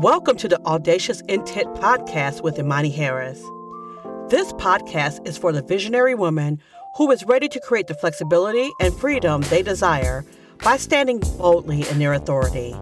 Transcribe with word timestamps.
Welcome 0.00 0.38
to 0.38 0.48
the 0.48 0.58
Audacious 0.64 1.20
Intent 1.28 1.74
Podcast 1.74 2.42
with 2.42 2.58
Imani 2.58 2.88
Harris. 2.88 3.38
This 4.30 4.50
podcast 4.54 5.28
is 5.28 5.36
for 5.36 5.52
the 5.52 5.60
visionary 5.60 6.14
woman 6.14 6.58
who 6.96 7.10
is 7.10 7.22
ready 7.24 7.48
to 7.48 7.60
create 7.60 7.86
the 7.86 7.92
flexibility 7.92 8.70
and 8.80 8.94
freedom 8.94 9.42
they 9.42 9.62
desire 9.62 10.24
by 10.64 10.78
standing 10.78 11.18
boldly 11.36 11.86
in 11.90 11.98
their 11.98 12.14
authority. 12.14 12.74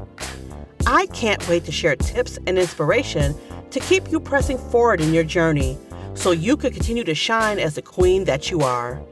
I 0.87 1.07
can't 1.07 1.47
wait 1.49 1.65
to 1.65 1.73
share 1.73 1.97
tips 1.97 2.39
and 2.47 2.57
inspiration 2.57 3.35
to 3.73 3.81
keep 3.81 4.13
you 4.13 4.21
pressing 4.21 4.57
forward 4.57 5.01
in 5.01 5.13
your 5.13 5.25
journey 5.25 5.77
so 6.15 6.31
you 6.31 6.57
can 6.57 6.73
continue 6.73 7.03
to 7.03 7.17
shine 7.17 7.59
as 7.59 7.75
the 7.75 7.83
queen 7.83 8.27
that 8.27 8.49
you 8.49 8.61
are. 8.61 9.03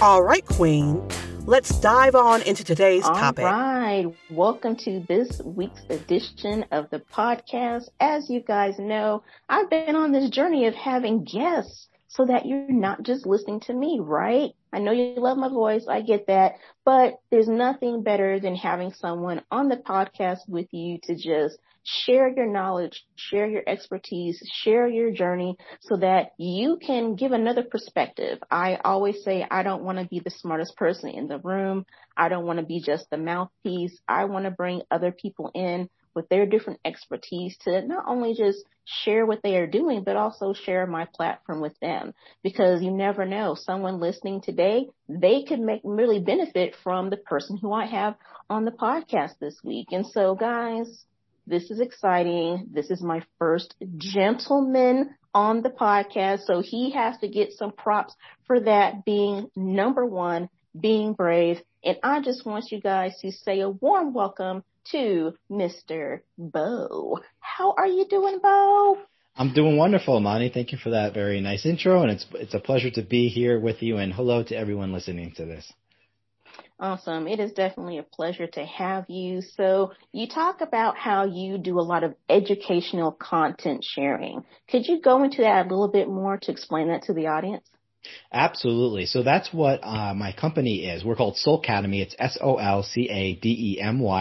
All 0.00 0.22
right, 0.22 0.46
queen, 0.46 1.06
let's 1.48 1.80
dive 1.80 2.14
on 2.14 2.42
into 2.42 2.62
today's 2.62 3.06
All 3.06 3.14
topic. 3.14 3.46
All 3.46 3.50
right. 3.50 4.04
Welcome 4.28 4.76
to 4.84 5.02
this 5.08 5.40
week's 5.42 5.82
edition 5.88 6.66
of 6.70 6.90
the 6.90 6.98
podcast. 6.98 7.88
As 7.98 8.28
you 8.28 8.40
guys 8.40 8.78
know, 8.78 9.22
I've 9.48 9.70
been 9.70 9.96
on 9.96 10.12
this 10.12 10.28
journey 10.28 10.66
of 10.66 10.74
having 10.74 11.24
guests 11.24 11.88
so 12.08 12.26
that 12.26 12.44
you're 12.44 12.70
not 12.70 13.02
just 13.02 13.24
listening 13.24 13.60
to 13.60 13.72
me, 13.72 13.98
right? 13.98 14.50
I 14.72 14.80
know 14.80 14.92
you 14.92 15.14
love 15.16 15.38
my 15.38 15.48
voice. 15.48 15.86
I 15.88 16.02
get 16.02 16.26
that, 16.26 16.56
but 16.84 17.20
there's 17.30 17.48
nothing 17.48 18.02
better 18.02 18.38
than 18.38 18.54
having 18.54 18.92
someone 18.92 19.42
on 19.50 19.68
the 19.68 19.76
podcast 19.76 20.48
with 20.48 20.68
you 20.72 20.98
to 21.04 21.14
just 21.14 21.58
share 21.84 22.28
your 22.28 22.46
knowledge, 22.46 23.06
share 23.16 23.46
your 23.46 23.62
expertise, 23.66 24.42
share 24.52 24.86
your 24.86 25.10
journey 25.10 25.56
so 25.80 25.96
that 25.96 26.32
you 26.36 26.78
can 26.84 27.14
give 27.14 27.32
another 27.32 27.62
perspective. 27.62 28.38
I 28.50 28.78
always 28.84 29.22
say 29.24 29.46
I 29.50 29.62
don't 29.62 29.84
want 29.84 29.98
to 29.98 30.06
be 30.06 30.20
the 30.20 30.30
smartest 30.30 30.76
person 30.76 31.10
in 31.10 31.28
the 31.28 31.38
room. 31.38 31.86
I 32.16 32.28
don't 32.28 32.44
want 32.44 32.58
to 32.58 32.66
be 32.66 32.82
just 32.84 33.08
the 33.10 33.16
mouthpiece. 33.16 33.98
I 34.06 34.26
want 34.26 34.44
to 34.44 34.50
bring 34.50 34.82
other 34.90 35.12
people 35.12 35.50
in 35.54 35.88
with 36.14 36.28
their 36.28 36.46
different 36.46 36.80
expertise 36.84 37.56
to 37.64 37.82
not 37.82 38.04
only 38.06 38.34
just 38.34 38.64
share 38.84 39.26
what 39.26 39.42
they 39.42 39.56
are 39.56 39.66
doing, 39.66 40.02
but 40.04 40.16
also 40.16 40.52
share 40.52 40.86
my 40.86 41.06
platform 41.14 41.60
with 41.60 41.78
them 41.80 42.14
because 42.42 42.82
you 42.82 42.90
never 42.90 43.26
know 43.26 43.54
someone 43.54 44.00
listening 44.00 44.40
today, 44.40 44.88
they 45.08 45.44
could 45.44 45.60
make 45.60 45.80
really 45.84 46.20
benefit 46.20 46.74
from 46.82 47.10
the 47.10 47.16
person 47.16 47.56
who 47.56 47.72
I 47.72 47.86
have 47.86 48.14
on 48.48 48.64
the 48.64 48.70
podcast 48.70 49.38
this 49.40 49.58
week. 49.62 49.88
And 49.92 50.06
so 50.06 50.34
guys, 50.34 51.04
this 51.46 51.70
is 51.70 51.80
exciting. 51.80 52.68
This 52.72 52.90
is 52.90 53.02
my 53.02 53.22
first 53.38 53.74
gentleman 53.96 55.14
on 55.34 55.62
the 55.62 55.70
podcast. 55.70 56.40
So 56.40 56.60
he 56.60 56.92
has 56.92 57.16
to 57.18 57.28
get 57.28 57.52
some 57.52 57.72
props 57.72 58.14
for 58.46 58.60
that 58.60 59.04
being 59.04 59.50
number 59.56 60.04
one, 60.04 60.48
being 60.78 61.14
brave. 61.14 61.60
And 61.84 61.96
I 62.02 62.20
just 62.20 62.44
want 62.44 62.70
you 62.70 62.80
guys 62.80 63.18
to 63.22 63.32
say 63.32 63.60
a 63.60 63.70
warm 63.70 64.12
welcome 64.12 64.62
to 64.92 65.34
Mr. 65.50 66.20
Bo. 66.36 67.20
How 67.40 67.74
are 67.76 67.86
you 67.86 68.06
doing, 68.08 68.38
Bo? 68.42 68.98
I'm 69.36 69.54
doing 69.54 69.76
wonderful, 69.76 70.16
Imani. 70.16 70.50
Thank 70.52 70.72
you 70.72 70.78
for 70.78 70.90
that 70.90 71.14
very 71.14 71.40
nice 71.40 71.64
intro, 71.64 72.02
and 72.02 72.10
it's 72.10 72.26
it's 72.34 72.54
a 72.54 72.58
pleasure 72.58 72.90
to 72.90 73.02
be 73.02 73.28
here 73.28 73.60
with 73.60 73.82
you. 73.82 73.98
And 73.98 74.12
hello 74.12 74.42
to 74.42 74.56
everyone 74.56 74.92
listening 74.92 75.32
to 75.36 75.44
this. 75.44 75.72
Awesome. 76.80 77.26
It 77.26 77.40
is 77.40 77.52
definitely 77.52 77.98
a 77.98 78.04
pleasure 78.04 78.46
to 78.46 78.64
have 78.64 79.06
you. 79.08 79.42
So 79.42 79.92
you 80.12 80.28
talk 80.28 80.60
about 80.60 80.96
how 80.96 81.24
you 81.26 81.58
do 81.58 81.78
a 81.78 81.82
lot 81.82 82.04
of 82.04 82.14
educational 82.28 83.10
content 83.10 83.84
sharing. 83.84 84.44
Could 84.70 84.86
you 84.86 85.00
go 85.00 85.24
into 85.24 85.42
that 85.42 85.66
a 85.66 85.68
little 85.68 85.88
bit 85.88 86.08
more 86.08 86.36
to 86.36 86.52
explain 86.52 86.88
that 86.88 87.02
to 87.02 87.14
the 87.14 87.26
audience? 87.26 87.68
Absolutely. 88.32 89.06
So 89.06 89.22
that's 89.22 89.52
what 89.52 89.80
uh, 89.82 90.12
my 90.14 90.32
company 90.32 90.84
is. 90.86 91.02
We're 91.04 91.16
called 91.16 91.36
Solcademy. 91.36 92.02
It's 92.02 92.14
S-O-L-C-A-D-E-M-Y 92.18 92.66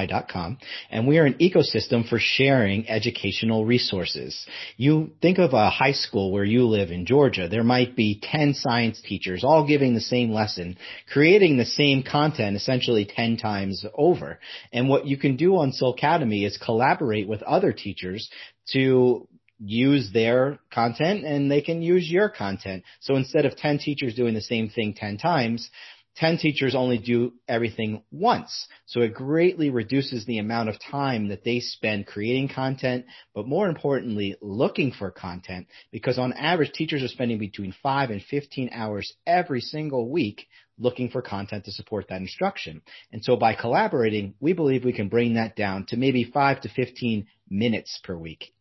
dot 0.06 0.30
com. 0.30 0.58
And 0.90 1.06
we 1.08 1.18
are 1.18 1.26
an 1.26 1.34
ecosystem 1.36 2.08
for 2.08 2.18
sharing 2.20 2.88
educational 2.90 3.66
resources. 3.66 4.46
You 4.78 5.12
think 5.22 5.40
of 5.40 5.54
a 5.54 5.70
high 5.70 5.92
school 5.92 6.32
where 6.32 6.46
you 6.46 6.66
live 6.68 6.92
in 6.92 7.06
Georgia. 7.06 7.50
There 7.50 7.64
might 7.64 7.96
be 7.98 8.20
10 8.22 8.54
science 8.54 9.02
teachers 9.02 9.44
all 9.44 9.68
giving 9.68 9.94
the 9.94 10.00
same 10.00 10.32
lesson, 10.32 10.78
creating 11.12 11.58
the 11.58 11.66
same 11.66 12.04
content 12.04 12.56
essentially 12.56 13.06
10 13.06 13.38
times 13.38 13.86
over. 13.94 14.40
And 14.72 14.88
what 14.88 15.06
you 15.06 15.18
can 15.18 15.36
do 15.36 15.58
on 15.58 15.74
Solcademy 15.74 16.46
is 16.46 16.58
collaborate 16.58 17.28
with 17.28 17.42
other 17.44 17.74
teachers 17.74 18.30
to 18.74 19.28
use 19.60 20.12
their 20.14 20.60
content 20.72 21.26
and 21.26 21.50
they 21.50 21.62
can 21.62 21.82
use 21.82 22.10
your 22.10 22.30
content. 22.30 22.84
So 23.00 23.16
instead 23.16 23.46
of 23.46 23.56
10 23.56 23.80
teachers 23.80 24.16
doing 24.16 24.34
the 24.34 24.42
same 24.42 24.70
thing 24.70 24.94
10 24.94 25.18
times, 25.18 25.70
10 26.18 26.40
teachers 26.40 26.74
only 26.74 26.98
do 26.98 27.34
everything 27.48 28.02
once. 28.12 28.68
So 28.88 29.02
it 29.02 29.14
greatly 29.14 29.70
reduces 29.70 30.26
the 30.26 30.40
amount 30.40 30.70
of 30.70 30.76
time 30.80 31.28
that 31.28 31.44
they 31.44 31.60
spend 31.60 32.08
creating 32.08 32.50
content, 32.50 33.06
but 33.36 33.48
more 33.48 33.70
importantly, 33.70 34.36
looking 34.42 34.92
for 34.92 35.12
content 35.12 35.68
because 35.92 36.18
on 36.18 36.34
average, 36.34 36.72
teachers 36.72 37.04
are 37.04 37.08
spending 37.08 37.38
between 37.38 37.74
5 37.84 38.10
and 38.10 38.24
15 38.24 38.72
hours 38.74 39.14
every 39.28 39.62
single 39.62 40.10
week 40.10 40.48
looking 40.80 41.10
for 41.10 41.22
content 41.22 41.66
to 41.66 41.72
support 41.72 42.08
that 42.10 42.22
instruction. 42.22 42.82
And 43.12 43.24
so 43.24 43.36
by 43.36 43.54
collaborating, 43.54 44.34
we 44.40 44.54
believe 44.54 44.86
we 44.86 44.94
can 44.94 45.10
bring 45.10 45.36
that 45.36 45.56
down 45.56 45.86
to 45.88 45.98
maybe 45.98 46.24
5 46.24 46.62
to 46.62 46.70
15 46.70 47.28
minutes 47.50 48.00
per 48.04 48.16
week. 48.16 48.54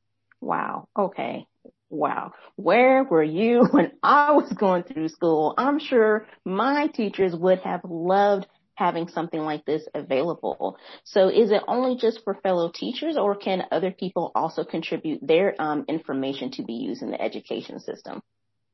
Wow. 0.46 0.86
Okay. 0.96 1.44
Wow. 1.90 2.32
Where 2.54 3.02
were 3.02 3.22
you 3.22 3.64
when 3.72 3.90
I 4.00 4.30
was 4.32 4.52
going 4.52 4.84
through 4.84 5.08
school? 5.08 5.54
I'm 5.58 5.80
sure 5.80 6.28
my 6.44 6.86
teachers 6.86 7.34
would 7.34 7.58
have 7.60 7.80
loved 7.82 8.46
having 8.76 9.08
something 9.08 9.40
like 9.40 9.64
this 9.64 9.88
available. 9.92 10.76
So 11.02 11.28
is 11.28 11.50
it 11.50 11.62
only 11.66 11.96
just 11.96 12.22
for 12.22 12.34
fellow 12.34 12.70
teachers 12.72 13.16
or 13.16 13.34
can 13.34 13.64
other 13.72 13.90
people 13.90 14.30
also 14.36 14.62
contribute 14.64 15.26
their 15.26 15.60
um, 15.60 15.84
information 15.88 16.52
to 16.52 16.62
be 16.62 16.74
used 16.74 17.02
in 17.02 17.10
the 17.10 17.20
education 17.20 17.80
system? 17.80 18.22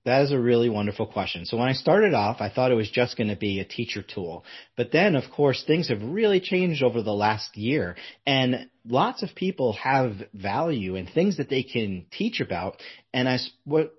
That 0.04 0.22
is 0.22 0.32
a 0.32 0.38
really 0.38 0.68
wonderful 0.68 1.06
question. 1.06 1.46
So 1.46 1.56
when 1.56 1.68
I 1.68 1.74
started 1.74 2.12
off, 2.12 2.40
I 2.40 2.48
thought 2.50 2.72
it 2.72 2.76
was 2.76 2.90
just 2.90 3.16
going 3.16 3.28
to 3.28 3.36
be 3.36 3.60
a 3.60 3.64
teacher 3.64 4.02
tool. 4.02 4.44
But 4.76 4.90
then, 4.90 5.14
of 5.14 5.30
course, 5.30 5.62
things 5.64 5.90
have 5.90 6.02
really 6.02 6.40
changed 6.40 6.82
over 6.82 7.02
the 7.02 7.12
last 7.12 7.56
year 7.56 7.94
and 8.26 8.68
lots 8.84 9.22
of 9.22 9.36
people 9.36 9.74
have 9.74 10.14
value 10.34 10.96
and 10.96 11.08
things 11.08 11.36
that 11.36 11.48
they 11.48 11.62
can 11.62 12.06
teach 12.10 12.40
about. 12.40 12.82
And 13.14 13.28
I, 13.28 13.38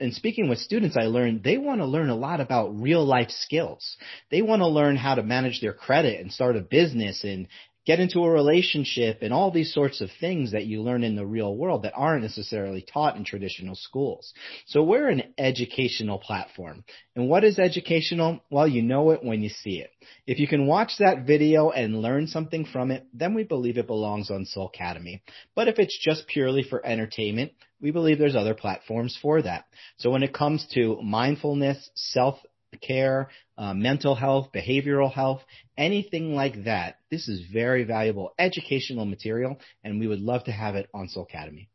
in 0.02 0.12
speaking 0.12 0.50
with 0.50 0.60
students, 0.60 0.98
I 0.98 1.04
learned 1.04 1.42
they 1.42 1.58
want 1.58 1.80
to 1.80 1.86
learn 1.86 2.10
a 2.10 2.16
lot 2.16 2.42
about 2.42 2.82
real 2.82 3.06
life 3.06 3.32
skills. 3.32 3.96
They 4.30 4.42
want 4.42 4.60
to 4.60 4.68
learn 4.68 4.98
how 4.98 5.16
to 5.16 5.24
manage 5.24 5.62
their 5.62 5.74
credit 5.74 6.20
and 6.20 6.34
start 6.34 6.58
a 6.58 6.62
business 6.62 7.24
and, 7.24 7.48
get 7.86 8.00
into 8.00 8.24
a 8.24 8.30
relationship 8.30 9.20
and 9.22 9.34
all 9.34 9.52
these 9.52 9.74
sorts 9.74 10.02
of 10.02 10.10
things 10.20 10.52
that 10.52 10.66
you 10.66 10.82
learn 10.82 11.04
in 11.04 11.16
the 11.16 11.26
real 11.26 11.56
world 11.56 11.84
that 11.84 11.94
aren't 11.96 12.24
necessarily 12.24 12.82
taught 12.82 13.18
in 13.18 13.26
traditional 13.26 13.76
schools. 13.76 14.34
So 14.66 14.84
we're 14.84 15.10
an 15.10 15.34
educational 15.38 16.20
platform. 16.20 16.84
And 17.16 17.28
what 17.28 17.44
is 17.44 17.60
educational? 17.60 18.40
Well, 18.50 18.68
you 18.68 18.82
know 18.82 19.12
it 19.12 19.24
when 19.24 19.42
you 19.42 19.50
see 19.50 19.80
it. 19.80 19.92
If 20.26 20.40
you 20.40 20.48
can 20.48 20.68
watch 20.68 20.94
that 21.00 21.26
video 21.26 21.72
and 21.72 22.02
learn 22.02 22.28
something 22.28 22.66
from 22.66 22.92
it, 22.92 23.06
then 23.14 23.34
we 23.34 23.44
believe 23.44 23.78
it 23.78 23.88
belongs 23.88 24.32
on 24.32 24.46
Solcademy. 24.46 25.22
But 25.56 25.68
if 25.68 25.80
it's 25.80 25.98
just 26.02 26.28
purely 26.28 26.64
for 26.64 26.86
entertainment, 26.86 27.52
we 27.82 27.92
believe 27.92 28.18
there's 28.18 28.36
other 28.36 28.54
platforms 28.54 29.18
for 29.22 29.42
that. 29.42 29.66
So 29.98 30.10
when 30.10 30.24
it 30.24 30.34
comes 30.34 30.66
to 30.74 31.02
mindfulness, 31.02 31.90
self 31.96 32.40
care, 32.82 33.30
uh, 33.58 33.74
mental 33.74 34.16
health, 34.16 34.50
behavioral 34.54 35.12
health, 35.12 35.42
anything 35.78 36.36
like 36.36 36.66
that. 36.66 36.98
This 37.10 37.28
is 37.28 37.46
very 37.52 37.84
valuable 37.84 38.34
educational 38.40 39.06
material, 39.06 39.60
and 39.84 40.00
we 40.00 40.08
would 40.08 40.22
love 40.22 40.44
to 40.46 40.52
have 40.52 40.76
it 40.76 40.90
on 40.94 41.08
Solcademy. 41.08 41.68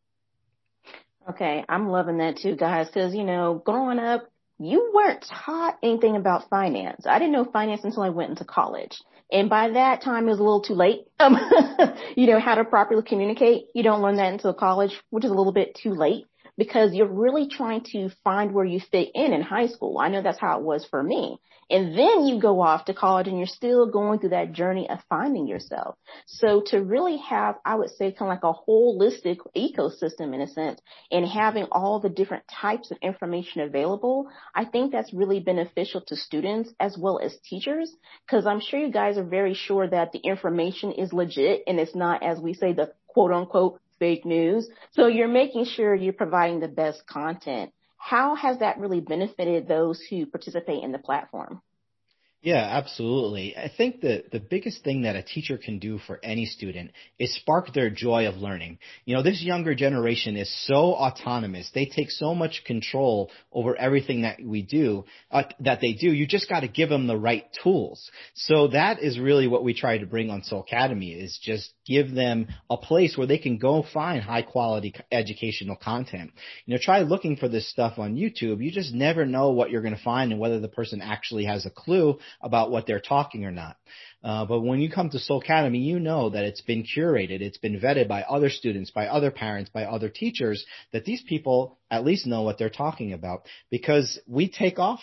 Okay, 1.31 1.65
I'm 1.69 1.89
loving 1.89 2.19
that 2.19 2.39
too, 2.39 2.57
guys, 2.57 2.87
because, 2.87 3.15
you 3.15 3.25
know, 3.25 3.63
growing 3.65 3.99
up, 3.99 4.29
you 4.59 4.93
weren't 4.95 5.25
taught 5.25 5.79
anything 5.83 6.17
about 6.17 6.49
finance. 6.49 7.07
I 7.07 7.19
didn't 7.19 7.33
know 7.33 7.45
finance 7.45 7.85
until 7.85 8.03
I 8.03 8.09
went 8.09 8.31
into 8.31 8.45
college. 8.45 8.99
And 9.31 9.51
by 9.51 9.71
that 9.71 10.01
time, 10.03 10.27
it 10.27 10.31
was 10.31 10.41
a 10.41 10.43
little 10.43 10.63
too 10.63 10.75
late. 10.75 11.07
You 12.17 12.27
know, 12.27 12.41
how 12.41 12.57
to 12.57 12.65
properly 12.65 13.03
communicate. 13.05 13.67
You 13.75 13.85
don't 13.85 14.03
learn 14.03 14.17
that 14.17 14.33
until 14.33 14.53
college, 14.53 15.01
which 15.11 15.25
is 15.25 15.31
a 15.31 15.35
little 15.35 15.53
bit 15.53 15.79
too 15.81 15.95
late 15.95 16.25
because 16.59 16.93
you're 16.93 17.07
really 17.07 17.49
trying 17.49 17.85
to 17.93 18.11
find 18.25 18.53
where 18.53 18.65
you 18.65 18.81
fit 18.81 19.11
in 19.15 19.33
in 19.33 19.41
high 19.41 19.69
school. 19.69 19.99
I 19.99 20.09
know 20.09 20.21
that's 20.21 20.41
how 20.41 20.59
it 20.59 20.65
was 20.65 20.85
for 20.85 21.03
me. 21.03 21.39
And 21.71 21.97
then 21.97 22.27
you 22.27 22.41
go 22.41 22.61
off 22.61 22.87
to 22.87 22.95
college 22.95 23.29
and 23.29 23.37
you're 23.37 23.47
still 23.47 23.91
going 23.91 24.19
through 24.19 24.31
that 24.31 24.53
journey 24.53 24.89
of 24.89 24.99
finding 25.09 25.47
yourself. 25.47 25.97
So 26.27 26.63
to 26.67 26.83
really 26.83 27.19
have, 27.19 27.57
I 27.65 27.77
would 27.77 27.91
say 27.91 28.11
kind 28.11 28.33
of 28.33 28.43
like 28.43 28.43
a 28.43 28.69
holistic 28.69 29.39
ecosystem 29.57 30.35
in 30.35 30.41
a 30.41 30.49
sense 30.49 30.81
and 31.13 31.27
having 31.27 31.67
all 31.71 32.01
the 32.01 32.09
different 32.09 32.45
types 32.49 32.91
of 32.91 32.97
information 33.03 33.61
available, 33.61 34.29
I 34.55 34.65
think 34.65 34.93
that's 34.93 35.13
really 35.13 35.41
beneficial 35.41 36.01
to 36.07 36.17
students 36.17 36.73
as 36.81 36.97
well 36.99 37.21
as 37.23 37.37
teachers 37.49 37.95
because 38.27 38.47
I'm 38.47 38.61
sure 38.61 38.81
you 38.81 38.91
guys 38.91 39.19
are 39.19 39.25
very 39.25 39.55
sure 39.55 39.87
that 39.87 40.13
the 40.13 40.21
information 40.21 40.93
is 40.93 41.13
legit 41.13 41.65
and 41.67 41.79
it's 41.79 41.95
not, 41.95 42.23
as 42.23 42.41
we 42.41 42.55
say, 42.55 42.73
the 42.73 42.93
quote 43.07 43.33
unquote 43.33 43.81
fake 43.99 44.25
news. 44.25 44.69
So 44.93 45.07
you're 45.07 45.29
making 45.29 45.67
sure 45.67 45.95
you're 45.95 46.13
providing 46.13 46.61
the 46.61 46.69
best 46.69 47.07
content. 47.07 47.73
How 47.97 48.35
has 48.37 48.59
that 48.61 48.79
really 48.79 49.01
benefited 49.01 49.67
those 49.67 50.01
who 50.01 50.27
participate 50.27 50.83
in 50.83 50.93
the 50.93 50.99
platform? 50.99 51.61
Yeah, 52.41 52.65
absolutely. 52.71 53.57
I 53.57 53.69
think 53.69 54.03
that 54.03 54.31
the 54.31 54.39
biggest 54.39 54.85
thing 54.85 55.03
that 55.03 55.17
a 55.17 55.25
teacher 55.25 55.59
can 55.59 55.81
do 55.81 55.99
for 55.99 56.21
any 56.23 56.47
student 56.47 56.93
is 57.19 57.35
spark 57.35 57.73
their 57.75 57.91
joy 57.91 58.29
of 58.29 58.37
learning. 58.37 58.79
You 59.05 59.17
know, 59.17 59.25
this 59.25 59.43
younger 59.43 59.75
generation 59.75 60.37
is 60.37 60.49
so 60.69 60.95
autonomous. 60.95 61.69
They 61.75 61.87
take 61.87 62.13
so 62.13 62.37
much 62.37 62.63
control 62.65 63.33
over 63.51 63.75
everything 63.75 64.23
that 64.23 64.39
we 64.41 64.63
do, 64.63 65.05
uh, 65.33 65.45
that 65.61 65.81
they 65.81 65.95
do. 65.95 66.13
You 66.13 66.29
just 66.29 66.49
got 66.49 66.61
to 66.61 66.69
give 66.69 66.89
them 66.89 67.09
the 67.09 67.17
right 67.17 67.45
tools. 67.61 68.09
So 68.35 68.69
that 68.69 69.03
is 69.03 69.19
really 69.19 69.49
what 69.49 69.65
we 69.65 69.75
try 69.75 69.99
to 69.99 70.07
bring 70.07 70.31
on 70.31 70.43
Solcademy 70.43 71.21
is 71.21 71.41
just 71.43 71.73
give 71.89 72.15
them 72.15 72.47
a 72.71 72.77
place 72.77 73.17
where 73.19 73.27
they 73.27 73.39
can 73.39 73.59
go 73.59 73.85
find 73.93 74.23
high 74.23 74.43
quality 74.43 74.95
educational 75.11 75.75
content. 75.75 76.31
You 76.67 76.75
know, 76.75 76.81
try 76.81 77.01
looking 77.01 77.37
for 77.37 77.49
this 77.49 77.69
stuff 77.69 77.99
on 77.99 78.15
YouTube. 78.15 78.63
You 78.63 78.71
just 78.71 78.95
never 78.95 79.27
know 79.27 79.51
what 79.51 79.73
you're 79.73 79.83
going 79.83 79.97
to 79.97 80.03
find 80.05 80.31
and 80.31 80.41
whether 80.41 80.61
the 80.61 80.69
person 80.69 81.03
actually 81.03 81.47
has 81.47 81.67
a 81.67 81.71
clue 81.71 82.21
about 82.41 82.71
what 82.71 82.87
they're 82.87 83.01
talking 83.01 83.45
or 83.45 83.51
not. 83.51 83.77
Uh, 84.23 84.45
but 84.45 84.61
when 84.61 84.81
you 84.81 84.91
come 84.91 85.11
to 85.11 85.19
Solcademy, 85.19 85.81
you 85.81 85.99
know 86.01 86.31
that 86.31 86.45
it's 86.45 86.61
been 86.61 86.85
curated, 86.85 87.41
it's 87.41 87.59
been 87.59 87.81
vetted 87.81 88.09
by 88.09 88.23
other 88.23 88.51
students, 88.51 88.91
by 88.91 89.07
other 89.07 89.31
parents, 89.31 89.71
by 89.71 89.85
other 89.85 90.09
teachers, 90.09 90.65
that 90.93 91.05
these 91.05 91.23
people 91.23 91.79
at 91.91 92.05
least 92.05 92.27
know 92.27 92.43
what 92.43 92.59
they're 92.59 92.71
talking 92.71 93.13
about 93.13 93.43
because 93.71 94.19
we 94.27 94.49
take 94.49 94.79
off 94.79 95.01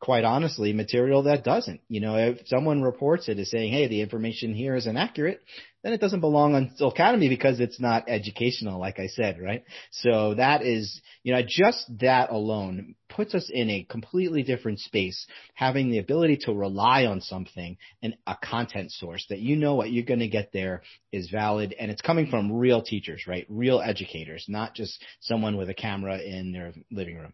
quite 0.00 0.24
honestly, 0.24 0.72
material 0.72 1.24
that 1.24 1.44
doesn't. 1.44 1.80
You 1.88 2.00
know, 2.00 2.16
if 2.16 2.48
someone 2.48 2.82
reports 2.82 3.28
it 3.28 3.38
as 3.38 3.50
saying, 3.50 3.72
hey, 3.72 3.86
the 3.86 4.00
information 4.00 4.54
here 4.54 4.74
is 4.74 4.86
inaccurate, 4.86 5.42
then 5.82 5.92
it 5.92 6.00
doesn't 6.00 6.20
belong 6.20 6.54
on 6.54 6.74
Solcademy 6.80 7.28
because 7.28 7.60
it's 7.60 7.78
not 7.78 8.08
educational, 8.08 8.80
like 8.80 8.98
I 8.98 9.08
said, 9.08 9.38
right? 9.40 9.62
So 9.90 10.34
that 10.34 10.62
is, 10.62 11.00
you 11.22 11.34
know, 11.34 11.42
just 11.46 11.84
that 12.00 12.30
alone 12.30 12.94
puts 13.08 13.34
us 13.34 13.50
in 13.52 13.68
a 13.68 13.86
completely 13.88 14.42
different 14.42 14.80
space, 14.80 15.26
having 15.54 15.90
the 15.90 15.98
ability 15.98 16.38
to 16.42 16.54
rely 16.54 17.04
on 17.04 17.20
something 17.20 17.76
and 18.02 18.16
a 18.26 18.36
content 18.42 18.92
source 18.92 19.26
that 19.28 19.40
you 19.40 19.56
know 19.56 19.74
what 19.74 19.92
you're 19.92 20.04
going 20.04 20.20
to 20.20 20.28
get 20.28 20.50
there 20.52 20.82
is 21.12 21.30
valid 21.30 21.74
and 21.78 21.90
it's 21.90 22.02
coming 22.02 22.28
from 22.28 22.52
real 22.52 22.82
teachers, 22.82 23.24
right? 23.26 23.46
Real 23.48 23.80
educators, 23.80 24.46
not 24.48 24.74
just 24.74 25.02
someone 25.20 25.56
with 25.58 25.68
a 25.68 25.74
camera 25.74 26.18
in 26.18 26.52
their 26.52 26.72
living 26.90 27.18
room. 27.18 27.32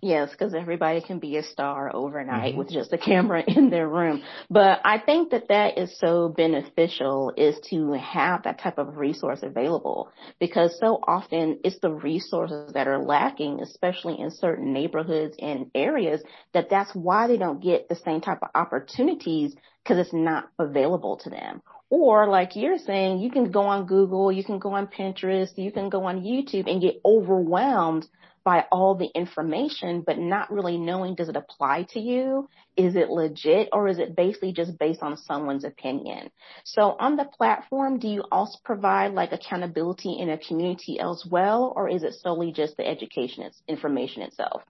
Yes, 0.00 0.30
because 0.30 0.54
everybody 0.54 1.00
can 1.00 1.18
be 1.18 1.36
a 1.36 1.42
star 1.42 1.94
overnight 1.94 2.50
mm-hmm. 2.50 2.58
with 2.58 2.70
just 2.70 2.92
a 2.92 2.98
camera 2.98 3.42
in 3.46 3.70
their 3.70 3.88
room. 3.88 4.22
But 4.50 4.80
I 4.84 4.98
think 4.98 5.30
that 5.30 5.48
that 5.48 5.78
is 5.78 5.98
so 5.98 6.28
beneficial 6.28 7.32
is 7.36 7.56
to 7.70 7.92
have 7.92 8.44
that 8.44 8.60
type 8.60 8.78
of 8.78 8.96
resource 8.96 9.40
available 9.42 10.10
because 10.38 10.78
so 10.78 11.00
often 11.06 11.60
it's 11.64 11.78
the 11.80 11.92
resources 11.92 12.72
that 12.74 12.88
are 12.88 12.98
lacking, 12.98 13.60
especially 13.60 14.20
in 14.20 14.30
certain 14.30 14.72
neighborhoods 14.72 15.36
and 15.38 15.70
areas 15.74 16.22
that 16.52 16.70
that's 16.70 16.94
why 16.94 17.26
they 17.26 17.36
don't 17.36 17.62
get 17.62 17.88
the 17.88 17.96
same 17.96 18.20
type 18.20 18.38
of 18.42 18.48
opportunities 18.54 19.54
because 19.82 19.98
it's 19.98 20.14
not 20.14 20.48
available 20.58 21.18
to 21.18 21.30
them. 21.30 21.62
Or 21.96 22.26
like 22.26 22.56
you're 22.56 22.78
saying, 22.78 23.20
you 23.20 23.30
can 23.30 23.52
go 23.52 23.60
on 23.60 23.86
Google, 23.86 24.32
you 24.32 24.42
can 24.42 24.58
go 24.58 24.72
on 24.72 24.88
Pinterest, 24.88 25.56
you 25.56 25.70
can 25.70 25.90
go 25.90 26.06
on 26.06 26.22
YouTube 26.22 26.68
and 26.68 26.82
get 26.82 27.00
overwhelmed 27.04 28.08
by 28.42 28.64
all 28.72 28.96
the 28.96 29.08
information, 29.14 30.02
but 30.04 30.18
not 30.18 30.50
really 30.50 30.76
knowing 30.76 31.14
does 31.14 31.28
it 31.28 31.36
apply 31.36 31.84
to 31.90 32.00
you? 32.00 32.48
Is 32.76 32.96
it 32.96 33.10
legit 33.10 33.68
or 33.72 33.86
is 33.86 34.00
it 34.00 34.16
basically 34.16 34.52
just 34.52 34.76
based 34.76 35.04
on 35.04 35.16
someone's 35.16 35.62
opinion? 35.62 36.30
So 36.64 36.96
on 36.98 37.14
the 37.14 37.26
platform, 37.26 38.00
do 38.00 38.08
you 38.08 38.24
also 38.32 38.58
provide 38.64 39.12
like 39.12 39.30
accountability 39.30 40.14
in 40.18 40.30
a 40.30 40.36
community 40.36 40.98
as 40.98 41.24
well, 41.24 41.72
or 41.76 41.88
is 41.88 42.02
it 42.02 42.14
solely 42.14 42.50
just 42.50 42.76
the 42.76 42.84
education 42.84 43.48
information 43.68 44.22
itself? 44.22 44.64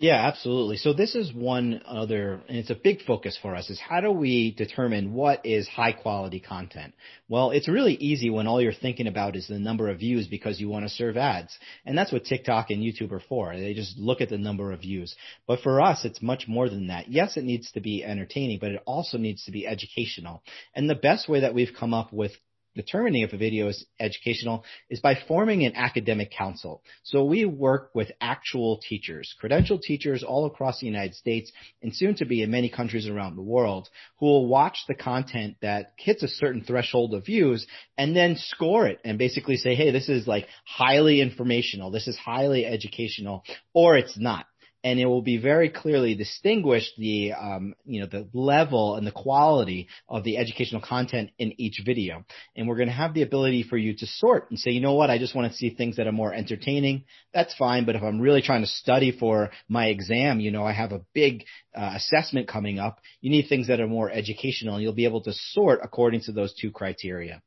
Yeah, 0.00 0.28
absolutely. 0.28 0.76
So 0.76 0.92
this 0.92 1.16
is 1.16 1.32
one 1.34 1.82
other, 1.84 2.40
and 2.48 2.56
it's 2.56 2.70
a 2.70 2.76
big 2.76 3.02
focus 3.02 3.36
for 3.42 3.56
us, 3.56 3.68
is 3.68 3.80
how 3.80 4.00
do 4.00 4.12
we 4.12 4.52
determine 4.52 5.12
what 5.12 5.44
is 5.44 5.66
high 5.66 5.90
quality 5.90 6.38
content? 6.38 6.94
Well, 7.28 7.50
it's 7.50 7.66
really 7.68 7.94
easy 7.94 8.30
when 8.30 8.46
all 8.46 8.62
you're 8.62 8.72
thinking 8.72 9.08
about 9.08 9.34
is 9.34 9.48
the 9.48 9.58
number 9.58 9.88
of 9.90 9.98
views 9.98 10.28
because 10.28 10.60
you 10.60 10.68
want 10.68 10.84
to 10.84 10.88
serve 10.88 11.16
ads. 11.16 11.58
And 11.84 11.98
that's 11.98 12.12
what 12.12 12.24
TikTok 12.24 12.70
and 12.70 12.80
YouTube 12.80 13.10
are 13.10 13.22
for. 13.28 13.56
They 13.56 13.74
just 13.74 13.98
look 13.98 14.20
at 14.20 14.28
the 14.28 14.38
number 14.38 14.70
of 14.70 14.82
views. 14.82 15.16
But 15.48 15.62
for 15.62 15.80
us, 15.80 16.04
it's 16.04 16.22
much 16.22 16.46
more 16.46 16.68
than 16.68 16.86
that. 16.86 17.10
Yes, 17.10 17.36
it 17.36 17.42
needs 17.42 17.72
to 17.72 17.80
be 17.80 18.04
entertaining, 18.04 18.60
but 18.60 18.70
it 18.70 18.82
also 18.86 19.18
needs 19.18 19.46
to 19.46 19.50
be 19.50 19.66
educational. 19.66 20.44
And 20.76 20.88
the 20.88 20.94
best 20.94 21.28
way 21.28 21.40
that 21.40 21.54
we've 21.54 21.74
come 21.76 21.92
up 21.92 22.12
with 22.12 22.30
determining 22.78 23.22
if 23.22 23.32
a 23.32 23.36
video 23.36 23.66
is 23.66 23.84
educational 23.98 24.64
is 24.88 25.00
by 25.00 25.18
forming 25.26 25.64
an 25.64 25.74
academic 25.74 26.30
council. 26.30 26.80
So 27.02 27.24
we 27.24 27.44
work 27.44 27.90
with 27.92 28.12
actual 28.20 28.78
teachers, 28.78 29.34
credentialed 29.42 29.82
teachers 29.82 30.22
all 30.22 30.46
across 30.46 30.78
the 30.78 30.86
United 30.86 31.16
States 31.16 31.50
and 31.82 31.94
soon 31.94 32.14
to 32.14 32.24
be 32.24 32.40
in 32.40 32.52
many 32.52 32.68
countries 32.68 33.08
around 33.08 33.34
the 33.34 33.42
world 33.42 33.88
who 34.20 34.26
will 34.26 34.46
watch 34.46 34.78
the 34.86 34.94
content 34.94 35.56
that 35.60 35.92
hits 35.96 36.22
a 36.22 36.28
certain 36.28 36.62
threshold 36.62 37.14
of 37.14 37.26
views 37.26 37.66
and 37.96 38.14
then 38.14 38.36
score 38.36 38.86
it 38.86 39.00
and 39.04 39.18
basically 39.18 39.56
say, 39.56 39.74
hey, 39.74 39.90
this 39.90 40.08
is 40.08 40.28
like 40.28 40.46
highly 40.64 41.20
informational, 41.20 41.90
this 41.90 42.06
is 42.06 42.16
highly 42.16 42.64
educational, 42.64 43.42
or 43.74 43.96
it's 43.96 44.16
not 44.16 44.46
and 44.84 45.00
it 45.00 45.06
will 45.06 45.22
be 45.22 45.38
very 45.38 45.68
clearly 45.68 46.14
distinguished 46.14 46.92
the 46.96 47.32
um, 47.32 47.74
you 47.84 48.00
know 48.00 48.06
the 48.06 48.28
level 48.32 48.96
and 48.96 49.06
the 49.06 49.12
quality 49.12 49.88
of 50.08 50.24
the 50.24 50.36
educational 50.36 50.80
content 50.80 51.30
in 51.38 51.60
each 51.60 51.82
video. 51.84 52.24
And 52.56 52.68
we're 52.68 52.76
going 52.76 52.88
to 52.88 52.94
have 52.94 53.14
the 53.14 53.22
ability 53.22 53.64
for 53.64 53.76
you 53.76 53.94
to 53.96 54.06
sort 54.06 54.50
and 54.50 54.58
say, 54.58 54.70
you 54.70 54.80
know 54.80 54.94
what, 54.94 55.10
I 55.10 55.18
just 55.18 55.34
want 55.34 55.50
to 55.50 55.56
see 55.56 55.70
things 55.70 55.96
that 55.96 56.06
are 56.06 56.12
more 56.12 56.32
entertaining. 56.32 57.04
That's 57.34 57.54
fine, 57.54 57.84
but 57.84 57.96
if 57.96 58.02
I'm 58.02 58.20
really 58.20 58.42
trying 58.42 58.62
to 58.62 58.68
study 58.68 59.10
for 59.10 59.50
my 59.68 59.86
exam, 59.86 60.40
you 60.40 60.50
know, 60.50 60.64
I 60.64 60.72
have 60.72 60.92
a 60.92 61.02
big 61.12 61.44
uh, 61.76 61.92
assessment 61.96 62.48
coming 62.48 62.78
up. 62.78 63.00
You 63.20 63.30
need 63.30 63.48
things 63.48 63.68
that 63.68 63.80
are 63.80 63.86
more 63.86 64.10
educational, 64.10 64.74
and 64.74 64.82
you'll 64.82 64.92
be 64.92 65.04
able 65.04 65.22
to 65.22 65.32
sort 65.32 65.80
according 65.82 66.22
to 66.22 66.32
those 66.32 66.54
two 66.54 66.70
criteria. 66.70 67.42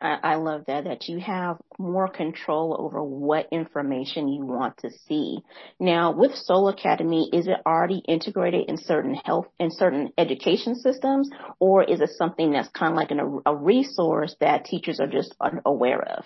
I, 0.00 0.34
love 0.36 0.64
that, 0.66 0.84
that 0.84 1.08
you 1.08 1.18
have 1.18 1.58
more 1.78 2.08
control 2.08 2.76
over 2.78 3.02
what 3.02 3.48
information 3.50 4.28
you 4.28 4.44
want 4.44 4.78
to 4.78 4.90
see. 4.90 5.38
Now, 5.80 6.12
with 6.12 6.32
Solcademy, 6.32 7.28
is 7.32 7.48
it 7.48 7.56
already 7.66 8.02
integrated 8.06 8.68
in 8.68 8.76
certain 8.76 9.14
health, 9.14 9.46
in 9.58 9.70
certain 9.70 10.12
education 10.16 10.76
systems, 10.76 11.30
or 11.58 11.82
is 11.82 12.00
it 12.00 12.10
something 12.10 12.52
that's 12.52 12.68
kind 12.68 12.92
of 12.92 12.96
like 12.96 13.10
an, 13.10 13.40
a 13.44 13.56
resource 13.56 14.36
that 14.40 14.64
teachers 14.64 15.00
are 15.00 15.08
just 15.08 15.34
unaware 15.40 16.02
of? 16.02 16.24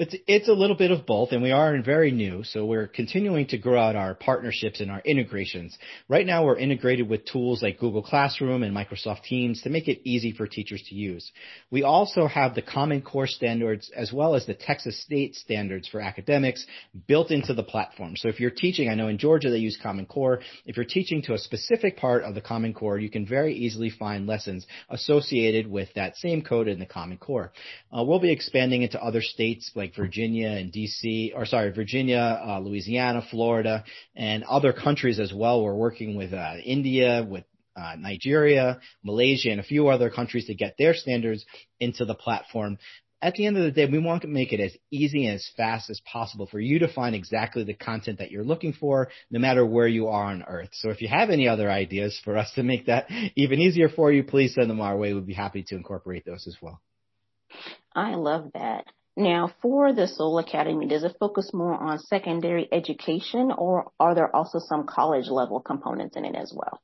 It's 0.00 0.14
it's 0.28 0.48
a 0.48 0.52
little 0.52 0.76
bit 0.76 0.92
of 0.92 1.06
both, 1.06 1.32
and 1.32 1.42
we 1.42 1.50
are 1.50 1.82
very 1.82 2.12
new, 2.12 2.44
so 2.44 2.64
we're 2.64 2.86
continuing 2.86 3.48
to 3.48 3.58
grow 3.58 3.80
out 3.80 3.96
our 3.96 4.14
partnerships 4.14 4.78
and 4.78 4.92
our 4.92 5.00
integrations. 5.04 5.76
Right 6.08 6.24
now, 6.24 6.44
we're 6.44 6.56
integrated 6.56 7.08
with 7.08 7.24
tools 7.24 7.64
like 7.64 7.80
Google 7.80 8.04
Classroom 8.04 8.62
and 8.62 8.76
Microsoft 8.76 9.24
Teams 9.24 9.60
to 9.62 9.70
make 9.70 9.88
it 9.88 10.00
easy 10.04 10.30
for 10.30 10.46
teachers 10.46 10.84
to 10.90 10.94
use. 10.94 11.32
We 11.72 11.82
also 11.82 12.28
have 12.28 12.54
the 12.54 12.62
Common 12.62 13.02
Core 13.02 13.26
standards 13.26 13.90
as 13.90 14.12
well 14.12 14.36
as 14.36 14.46
the 14.46 14.54
Texas 14.54 15.02
State 15.02 15.34
standards 15.34 15.88
for 15.88 16.00
academics 16.00 16.64
built 17.08 17.32
into 17.32 17.52
the 17.52 17.64
platform. 17.64 18.14
So 18.16 18.28
if 18.28 18.38
you're 18.38 18.52
teaching, 18.52 18.88
I 18.88 18.94
know 18.94 19.08
in 19.08 19.18
Georgia 19.18 19.50
they 19.50 19.58
use 19.58 19.80
Common 19.82 20.06
Core. 20.06 20.38
If 20.64 20.76
you're 20.76 20.86
teaching 20.86 21.22
to 21.22 21.34
a 21.34 21.38
specific 21.38 21.96
part 21.96 22.22
of 22.22 22.36
the 22.36 22.40
Common 22.40 22.72
Core, 22.72 23.00
you 23.00 23.10
can 23.10 23.26
very 23.26 23.52
easily 23.52 23.90
find 23.90 24.28
lessons 24.28 24.64
associated 24.90 25.66
with 25.66 25.88
that 25.96 26.16
same 26.18 26.42
code 26.42 26.68
in 26.68 26.78
the 26.78 26.86
Common 26.86 27.18
Core. 27.18 27.50
Uh, 27.92 28.04
we'll 28.04 28.20
be 28.20 28.30
expanding 28.30 28.82
into 28.82 29.02
other 29.02 29.22
states 29.22 29.72
like 29.74 29.87
like 29.88 29.96
Virginia 29.96 30.48
and 30.48 30.72
DC, 30.72 31.32
or 31.34 31.46
sorry, 31.46 31.72
Virginia, 31.72 32.40
uh, 32.46 32.58
Louisiana, 32.60 33.22
Florida, 33.30 33.84
and 34.14 34.44
other 34.44 34.72
countries 34.72 35.18
as 35.18 35.32
well. 35.32 35.62
We're 35.62 35.74
working 35.74 36.16
with 36.16 36.32
uh, 36.32 36.54
India, 36.64 37.26
with 37.28 37.44
uh, 37.76 37.94
Nigeria, 37.96 38.80
Malaysia, 39.02 39.50
and 39.50 39.60
a 39.60 39.64
few 39.64 39.88
other 39.88 40.10
countries 40.10 40.46
to 40.46 40.54
get 40.54 40.74
their 40.78 40.94
standards 40.94 41.44
into 41.80 42.04
the 42.04 42.14
platform. 42.14 42.78
At 43.20 43.34
the 43.34 43.46
end 43.46 43.56
of 43.56 43.64
the 43.64 43.72
day, 43.72 43.86
we 43.86 43.98
want 43.98 44.22
to 44.22 44.28
make 44.28 44.52
it 44.52 44.60
as 44.60 44.76
easy 44.92 45.26
and 45.26 45.36
as 45.36 45.50
fast 45.56 45.90
as 45.90 46.00
possible 46.00 46.46
for 46.46 46.60
you 46.60 46.80
to 46.80 46.92
find 46.92 47.16
exactly 47.16 47.64
the 47.64 47.74
content 47.74 48.18
that 48.18 48.30
you're 48.30 48.44
looking 48.44 48.72
for, 48.72 49.08
no 49.30 49.40
matter 49.40 49.66
where 49.66 49.88
you 49.88 50.08
are 50.08 50.26
on 50.26 50.44
Earth. 50.44 50.68
So 50.72 50.90
if 50.90 51.00
you 51.00 51.08
have 51.08 51.30
any 51.30 51.48
other 51.48 51.68
ideas 51.68 52.20
for 52.22 52.36
us 52.36 52.52
to 52.54 52.62
make 52.62 52.86
that 52.86 53.06
even 53.36 53.58
easier 53.58 53.88
for 53.88 54.12
you, 54.12 54.22
please 54.22 54.54
send 54.54 54.70
them 54.70 54.80
our 54.80 54.96
way. 54.96 55.14
We'd 55.14 55.26
be 55.26 55.34
happy 55.34 55.64
to 55.64 55.76
incorporate 55.76 56.24
those 56.24 56.46
as 56.46 56.56
well. 56.60 56.80
I 57.94 58.14
love 58.14 58.50
that. 58.54 58.84
Now, 59.18 59.52
for 59.60 59.92
the 59.92 60.06
Solcademy, 60.06 60.88
does 60.88 61.02
it 61.02 61.16
focus 61.18 61.50
more 61.52 61.74
on 61.74 61.98
secondary 61.98 62.68
education 62.70 63.50
or 63.50 63.90
are 63.98 64.14
there 64.14 64.34
also 64.34 64.60
some 64.60 64.86
college 64.86 65.26
level 65.26 65.58
components 65.58 66.16
in 66.16 66.24
it 66.24 66.36
as 66.36 66.52
well? 66.54 66.80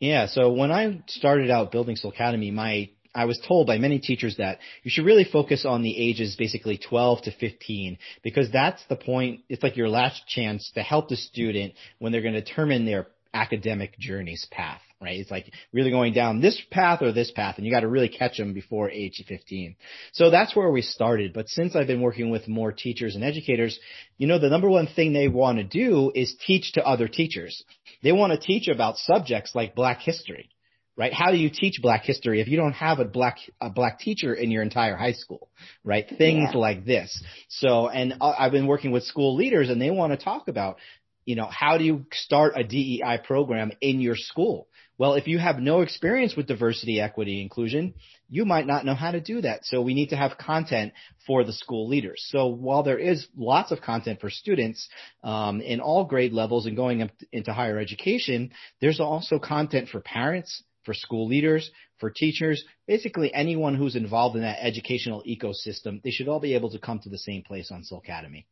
Yeah, 0.00 0.26
so 0.26 0.52
when 0.52 0.72
I 0.72 1.02
started 1.06 1.48
out 1.48 1.70
building 1.70 1.96
Solcademy, 1.96 2.52
my 2.52 2.90
I 3.14 3.26
was 3.26 3.40
told 3.46 3.68
by 3.68 3.78
many 3.78 4.00
teachers 4.00 4.36
that 4.38 4.58
you 4.82 4.90
should 4.90 5.06
really 5.06 5.24
focus 5.24 5.64
on 5.64 5.82
the 5.82 5.96
ages 5.96 6.34
basically 6.34 6.78
12 6.78 7.22
to 7.22 7.30
15 7.30 7.96
because 8.24 8.50
that's 8.50 8.84
the 8.88 8.96
point. 8.96 9.42
It's 9.48 9.62
like 9.62 9.76
your 9.76 9.88
last 9.88 10.26
chance 10.26 10.72
to 10.74 10.82
help 10.82 11.08
the 11.08 11.16
student 11.16 11.74
when 12.00 12.10
they're 12.10 12.22
going 12.22 12.34
to 12.34 12.42
determine 12.42 12.84
their 12.84 13.06
academic 13.32 13.96
journey's 14.00 14.46
path 14.50 14.82
right? 15.00 15.18
It's 15.20 15.30
like 15.30 15.52
really 15.72 15.90
going 15.90 16.12
down 16.12 16.40
this 16.40 16.60
path 16.70 17.02
or 17.02 17.12
this 17.12 17.30
path, 17.30 17.56
and 17.56 17.66
you 17.66 17.72
got 17.72 17.80
to 17.80 17.88
really 17.88 18.08
catch 18.08 18.38
them 18.38 18.54
before 18.54 18.90
age 18.90 19.22
15. 19.26 19.76
So 20.12 20.30
that's 20.30 20.56
where 20.56 20.70
we 20.70 20.82
started. 20.82 21.32
But 21.32 21.48
since 21.48 21.76
I've 21.76 21.86
been 21.86 22.00
working 22.00 22.30
with 22.30 22.48
more 22.48 22.72
teachers 22.72 23.14
and 23.14 23.22
educators, 23.22 23.78
you 24.16 24.26
know, 24.26 24.38
the 24.38 24.48
number 24.48 24.68
one 24.68 24.86
thing 24.86 25.12
they 25.12 25.28
want 25.28 25.58
to 25.58 25.64
do 25.64 26.12
is 26.14 26.34
teach 26.46 26.72
to 26.72 26.84
other 26.84 27.08
teachers. 27.08 27.62
They 28.02 28.12
want 28.12 28.32
to 28.32 28.38
teach 28.38 28.68
about 28.68 28.96
subjects 28.96 29.54
like 29.54 29.74
black 29.74 30.00
history, 30.00 30.48
right? 30.96 31.12
How 31.12 31.30
do 31.30 31.36
you 31.36 31.50
teach 31.50 31.80
black 31.82 32.04
history 32.04 32.40
if 32.40 32.48
you 32.48 32.56
don't 32.56 32.72
have 32.72 32.98
a 32.98 33.04
black, 33.04 33.36
a 33.60 33.68
black 33.68 33.98
teacher 33.98 34.32
in 34.32 34.50
your 34.50 34.62
entire 34.62 34.96
high 34.96 35.12
school, 35.12 35.50
right? 35.84 36.06
Things 36.08 36.50
yeah. 36.52 36.58
like 36.58 36.86
this. 36.86 37.22
So, 37.48 37.88
and 37.88 38.14
uh, 38.20 38.32
I've 38.38 38.52
been 38.52 38.66
working 38.66 38.92
with 38.92 39.02
school 39.02 39.36
leaders 39.36 39.68
and 39.68 39.80
they 39.80 39.90
want 39.90 40.18
to 40.18 40.24
talk 40.24 40.48
about, 40.48 40.78
you 41.26 41.34
know, 41.34 41.48
how 41.50 41.76
do 41.76 41.84
you 41.84 42.06
start 42.12 42.54
a 42.56 42.64
DEI 42.64 43.20
program 43.24 43.72
in 43.82 44.00
your 44.00 44.16
school? 44.16 44.68
Well, 44.98 45.14
if 45.14 45.26
you 45.26 45.38
have 45.38 45.58
no 45.58 45.82
experience 45.82 46.34
with 46.36 46.46
diversity, 46.46 47.00
equity, 47.00 47.42
inclusion, 47.42 47.94
you 48.30 48.46
might 48.46 48.66
not 48.66 48.86
know 48.86 48.94
how 48.94 49.10
to 49.10 49.20
do 49.20 49.42
that. 49.42 49.64
So 49.66 49.82
we 49.82 49.92
need 49.92 50.08
to 50.08 50.16
have 50.16 50.38
content 50.38 50.94
for 51.26 51.44
the 51.44 51.52
school 51.52 51.86
leaders. 51.86 52.24
So 52.28 52.46
while 52.46 52.82
there 52.82 52.98
is 52.98 53.26
lots 53.36 53.72
of 53.72 53.82
content 53.82 54.20
for 54.20 54.30
students 54.30 54.88
um, 55.22 55.60
in 55.60 55.80
all 55.80 56.04
grade 56.04 56.32
levels 56.32 56.64
and 56.64 56.76
going 56.76 57.02
up 57.02 57.10
into 57.30 57.52
higher 57.52 57.78
education, 57.78 58.52
there's 58.80 59.00
also 59.00 59.38
content 59.38 59.90
for 59.90 60.00
parents, 60.00 60.62
for 60.84 60.94
school 60.94 61.26
leaders, 61.26 61.70
for 61.98 62.10
teachers, 62.10 62.64
basically 62.86 63.34
anyone 63.34 63.74
who's 63.74 63.96
involved 63.96 64.36
in 64.36 64.42
that 64.42 64.64
educational 64.64 65.22
ecosystem. 65.28 66.02
They 66.02 66.10
should 66.10 66.28
all 66.28 66.40
be 66.40 66.54
able 66.54 66.70
to 66.70 66.78
come 66.78 67.00
to 67.00 67.10
the 67.10 67.18
same 67.18 67.42
place 67.42 67.70
on 67.70 67.82
Academy 67.98 68.46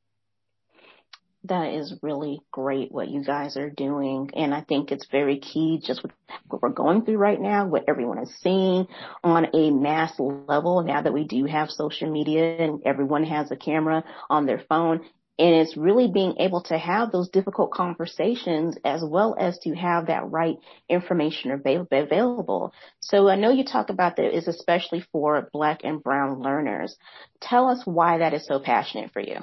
that 1.44 1.74
is 1.74 1.94
really 2.02 2.40
great 2.50 2.90
what 2.90 3.08
you 3.08 3.22
guys 3.22 3.56
are 3.56 3.70
doing. 3.70 4.30
And 4.34 4.54
I 4.54 4.62
think 4.62 4.90
it's 4.90 5.06
very 5.10 5.38
key 5.38 5.80
just 5.84 6.02
with 6.02 6.12
what 6.48 6.62
we're 6.62 6.70
going 6.70 7.04
through 7.04 7.18
right 7.18 7.40
now, 7.40 7.66
what 7.66 7.84
everyone 7.86 8.18
is 8.18 8.34
seeing 8.40 8.88
on 9.22 9.48
a 9.52 9.70
mass 9.70 10.14
level 10.18 10.82
now 10.82 11.02
that 11.02 11.12
we 11.12 11.24
do 11.24 11.44
have 11.44 11.70
social 11.70 12.10
media 12.10 12.56
and 12.56 12.80
everyone 12.86 13.24
has 13.24 13.50
a 13.50 13.56
camera 13.56 14.04
on 14.30 14.46
their 14.46 14.62
phone. 14.68 15.04
And 15.36 15.54
it's 15.56 15.76
really 15.76 16.10
being 16.12 16.36
able 16.38 16.62
to 16.62 16.78
have 16.78 17.10
those 17.10 17.28
difficult 17.28 17.72
conversations 17.72 18.78
as 18.84 19.02
well 19.04 19.34
as 19.38 19.58
to 19.60 19.74
have 19.74 20.06
that 20.06 20.30
right 20.30 20.56
information 20.88 21.50
available. 21.50 22.72
So 23.00 23.28
I 23.28 23.34
know 23.34 23.50
you 23.50 23.64
talk 23.64 23.90
about 23.90 24.16
that 24.16 24.34
is 24.34 24.46
especially 24.46 25.04
for 25.10 25.48
black 25.52 25.80
and 25.82 26.00
brown 26.00 26.40
learners. 26.40 26.96
Tell 27.40 27.68
us 27.68 27.82
why 27.84 28.18
that 28.18 28.32
is 28.32 28.46
so 28.46 28.60
passionate 28.60 29.12
for 29.12 29.20
you. 29.20 29.40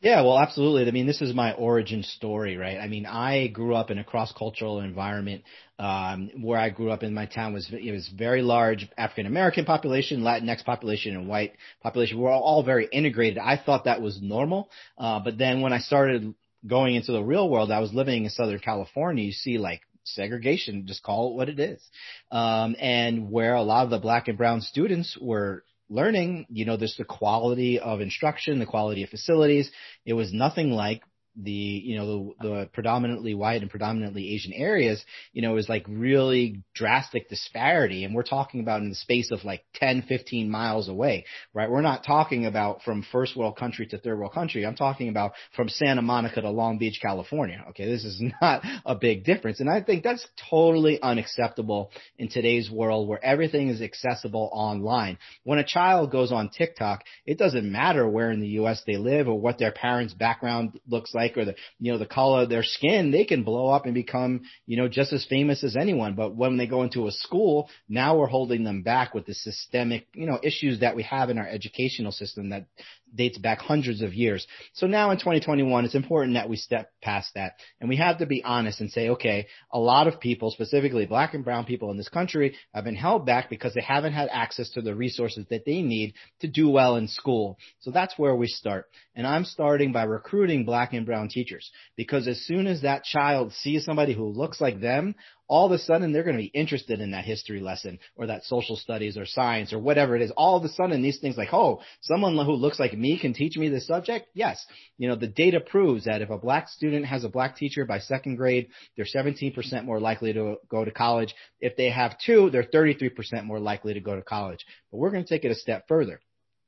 Yeah, 0.00 0.20
well, 0.22 0.38
absolutely. 0.38 0.86
I 0.86 0.90
mean, 0.90 1.06
this 1.06 1.22
is 1.22 1.34
my 1.34 1.54
origin 1.54 2.02
story, 2.02 2.58
right? 2.58 2.76
I 2.76 2.86
mean, 2.86 3.06
I 3.06 3.46
grew 3.46 3.74
up 3.74 3.90
in 3.90 3.98
a 3.98 4.04
cross-cultural 4.04 4.80
environment. 4.80 5.42
Um, 5.78 6.30
where 6.40 6.58
I 6.58 6.70
grew 6.70 6.90
up 6.90 7.02
in 7.02 7.12
my 7.12 7.26
town 7.26 7.52
was 7.52 7.68
it 7.70 7.92
was 7.92 8.08
very 8.08 8.40
large 8.42 8.88
African 8.96 9.26
American 9.26 9.64
population, 9.64 10.20
Latinx 10.22 10.64
population, 10.64 11.16
and 11.16 11.28
white 11.28 11.52
population. 11.82 12.18
We're 12.18 12.30
all 12.30 12.62
very 12.62 12.88
integrated. 12.90 13.38
I 13.38 13.56
thought 13.58 13.84
that 13.84 14.00
was 14.00 14.20
normal, 14.22 14.70
uh, 14.98 15.20
but 15.20 15.38
then 15.38 15.60
when 15.60 15.72
I 15.74 15.78
started 15.78 16.34
going 16.66 16.94
into 16.94 17.12
the 17.12 17.22
real 17.22 17.48
world, 17.48 17.70
I 17.70 17.80
was 17.80 17.92
living 17.92 18.24
in 18.24 18.30
Southern 18.30 18.58
California. 18.58 19.24
You 19.24 19.32
see 19.32 19.58
like 19.58 19.82
segregation, 20.04 20.86
just 20.86 21.02
call 21.02 21.30
it 21.30 21.36
what 21.36 21.48
it 21.48 21.60
is. 21.60 21.82
Um, 22.30 22.76
and 22.78 23.30
where 23.30 23.54
a 23.54 23.62
lot 23.62 23.84
of 23.84 23.90
the 23.90 23.98
black 23.98 24.28
and 24.28 24.38
brown 24.38 24.60
students 24.62 25.16
were 25.20 25.62
learning, 25.88 26.46
you 26.50 26.64
know, 26.64 26.76
there's 26.76 26.96
the 26.96 27.04
quality 27.04 27.78
of 27.78 28.00
instruction, 28.00 28.58
the 28.58 28.66
quality 28.66 29.02
of 29.02 29.10
facilities. 29.10 29.70
It 30.04 30.14
was 30.14 30.32
nothing 30.32 30.70
like 30.70 31.02
the 31.36 31.50
you 31.50 31.96
know 31.96 32.34
the, 32.40 32.48
the 32.48 32.70
predominantly 32.72 33.34
white 33.34 33.62
and 33.62 33.70
predominantly 33.70 34.34
Asian 34.34 34.52
areas, 34.52 35.04
you 35.32 35.42
know, 35.42 35.56
is 35.56 35.68
like 35.68 35.84
really 35.88 36.62
drastic 36.74 37.28
disparity, 37.28 38.04
and 38.04 38.14
we're 38.14 38.22
talking 38.22 38.60
about 38.60 38.80
in 38.80 38.88
the 38.88 38.94
space 38.94 39.30
of 39.30 39.44
like 39.44 39.64
10, 39.74 40.02
15 40.02 40.50
miles 40.50 40.88
away, 40.88 41.24
right? 41.52 41.70
We're 41.70 41.82
not 41.82 42.04
talking 42.04 42.46
about 42.46 42.82
from 42.82 43.04
first 43.12 43.36
world 43.36 43.56
country 43.56 43.86
to 43.88 43.98
third 43.98 44.18
world 44.18 44.32
country. 44.32 44.64
I'm 44.64 44.76
talking 44.76 45.08
about 45.08 45.32
from 45.54 45.68
Santa 45.68 46.02
Monica 46.02 46.40
to 46.40 46.50
Long 46.50 46.78
Beach, 46.78 46.98
California. 47.02 47.64
Okay, 47.70 47.86
this 47.86 48.04
is 48.04 48.22
not 48.40 48.62
a 48.84 48.94
big 48.94 49.24
difference, 49.24 49.60
and 49.60 49.68
I 49.68 49.82
think 49.82 50.02
that's 50.02 50.26
totally 50.50 51.00
unacceptable 51.00 51.90
in 52.18 52.28
today's 52.28 52.70
world 52.70 53.08
where 53.08 53.24
everything 53.24 53.68
is 53.68 53.82
accessible 53.82 54.50
online. 54.52 55.18
When 55.44 55.58
a 55.58 55.64
child 55.64 56.10
goes 56.10 56.32
on 56.32 56.48
TikTok, 56.48 57.02
it 57.26 57.38
doesn't 57.38 57.70
matter 57.70 58.08
where 58.08 58.30
in 58.30 58.40
the 58.40 58.48
U.S. 58.48 58.82
they 58.86 58.96
live 58.96 59.28
or 59.28 59.38
what 59.38 59.58
their 59.58 59.72
parents' 59.72 60.14
background 60.14 60.78
looks 60.88 61.14
like 61.14 61.25
like 61.26 61.36
or 61.36 61.44
the 61.44 61.54
you 61.78 61.92
know 61.92 61.98
the 61.98 62.06
color 62.06 62.42
of 62.42 62.48
their 62.48 62.62
skin, 62.62 63.10
they 63.10 63.24
can 63.24 63.42
blow 63.42 63.68
up 63.68 63.84
and 63.84 63.94
become 63.94 64.42
you 64.66 64.76
know 64.76 64.88
just 64.88 65.12
as 65.12 65.26
famous 65.28 65.64
as 65.64 65.76
anyone. 65.76 66.14
But 66.14 66.34
when 66.34 66.56
they 66.56 66.66
go 66.66 66.82
into 66.82 67.06
a 67.06 67.12
school, 67.12 67.68
now 67.88 68.16
we're 68.16 68.26
holding 68.26 68.64
them 68.64 68.82
back 68.82 69.14
with 69.14 69.26
the 69.26 69.34
systemic 69.34 70.06
you 70.14 70.26
know 70.26 70.38
issues 70.42 70.80
that 70.80 70.96
we 70.96 71.02
have 71.04 71.30
in 71.30 71.38
our 71.38 71.48
educational 71.48 72.12
system 72.12 72.50
that 72.50 72.66
dates 73.14 73.38
back 73.38 73.60
hundreds 73.60 74.02
of 74.02 74.14
years. 74.14 74.46
So 74.74 74.86
now 74.86 75.10
in 75.10 75.18
2021, 75.18 75.84
it's 75.84 75.94
important 75.94 76.34
that 76.34 76.48
we 76.48 76.56
step 76.56 76.90
past 77.02 77.30
that 77.34 77.54
and 77.80 77.88
we 77.88 77.96
have 77.96 78.18
to 78.18 78.26
be 78.26 78.42
honest 78.44 78.80
and 78.80 78.90
say, 78.90 79.10
okay, 79.10 79.46
a 79.72 79.78
lot 79.78 80.06
of 80.06 80.20
people, 80.20 80.50
specifically 80.50 81.06
black 81.06 81.34
and 81.34 81.44
brown 81.44 81.64
people 81.64 81.90
in 81.90 81.96
this 81.96 82.08
country 82.08 82.56
have 82.74 82.84
been 82.84 82.96
held 82.96 83.26
back 83.26 83.48
because 83.48 83.74
they 83.74 83.82
haven't 83.82 84.12
had 84.12 84.28
access 84.30 84.70
to 84.70 84.82
the 84.82 84.94
resources 84.94 85.46
that 85.50 85.64
they 85.64 85.82
need 85.82 86.14
to 86.40 86.48
do 86.48 86.68
well 86.68 86.96
in 86.96 87.08
school. 87.08 87.58
So 87.80 87.90
that's 87.90 88.18
where 88.18 88.34
we 88.34 88.48
start. 88.48 88.86
And 89.14 89.26
I'm 89.26 89.44
starting 89.44 89.92
by 89.92 90.04
recruiting 90.04 90.64
black 90.64 90.92
and 90.92 91.06
brown 91.06 91.28
teachers 91.28 91.70
because 91.96 92.28
as 92.28 92.44
soon 92.44 92.66
as 92.66 92.82
that 92.82 93.04
child 93.04 93.52
sees 93.52 93.84
somebody 93.84 94.12
who 94.12 94.28
looks 94.28 94.60
like 94.60 94.80
them, 94.80 95.14
all 95.48 95.66
of 95.66 95.72
a 95.72 95.78
sudden 95.78 96.12
they're 96.12 96.24
going 96.24 96.36
to 96.36 96.42
be 96.42 96.46
interested 96.46 97.00
in 97.00 97.12
that 97.12 97.24
history 97.24 97.60
lesson 97.60 97.98
or 98.16 98.26
that 98.26 98.44
social 98.44 98.76
studies 98.76 99.16
or 99.16 99.26
science 99.26 99.72
or 99.72 99.78
whatever 99.78 100.16
it 100.16 100.22
is. 100.22 100.32
All 100.36 100.56
of 100.56 100.64
a 100.64 100.68
sudden 100.68 101.02
these 101.02 101.18
things 101.18 101.36
like, 101.36 101.52
oh, 101.52 101.80
someone 102.00 102.34
who 102.34 102.52
looks 102.52 102.80
like 102.80 102.96
me 102.96 103.18
can 103.18 103.32
teach 103.32 103.56
me 103.56 103.68
this 103.68 103.86
subject? 103.86 104.26
Yes. 104.34 104.64
You 104.98 105.08
know, 105.08 105.16
the 105.16 105.26
data 105.26 105.60
proves 105.60 106.04
that 106.04 106.22
if 106.22 106.30
a 106.30 106.38
black 106.38 106.68
student 106.68 107.06
has 107.06 107.24
a 107.24 107.28
black 107.28 107.56
teacher 107.56 107.84
by 107.84 107.98
second 107.98 108.36
grade, 108.36 108.68
they're 108.96 109.06
17% 109.06 109.84
more 109.84 110.00
likely 110.00 110.32
to 110.32 110.56
go 110.68 110.84
to 110.84 110.90
college. 110.90 111.34
If 111.60 111.76
they 111.76 111.90
have 111.90 112.16
two, 112.24 112.50
they're 112.50 112.64
33% 112.64 113.44
more 113.44 113.60
likely 113.60 113.94
to 113.94 114.00
go 114.00 114.16
to 114.16 114.22
college. 114.22 114.64
But 114.90 114.98
we're 114.98 115.10
going 115.10 115.24
to 115.24 115.28
take 115.28 115.44
it 115.44 115.50
a 115.50 115.56
step 115.56 115.86
further. 115.88 116.20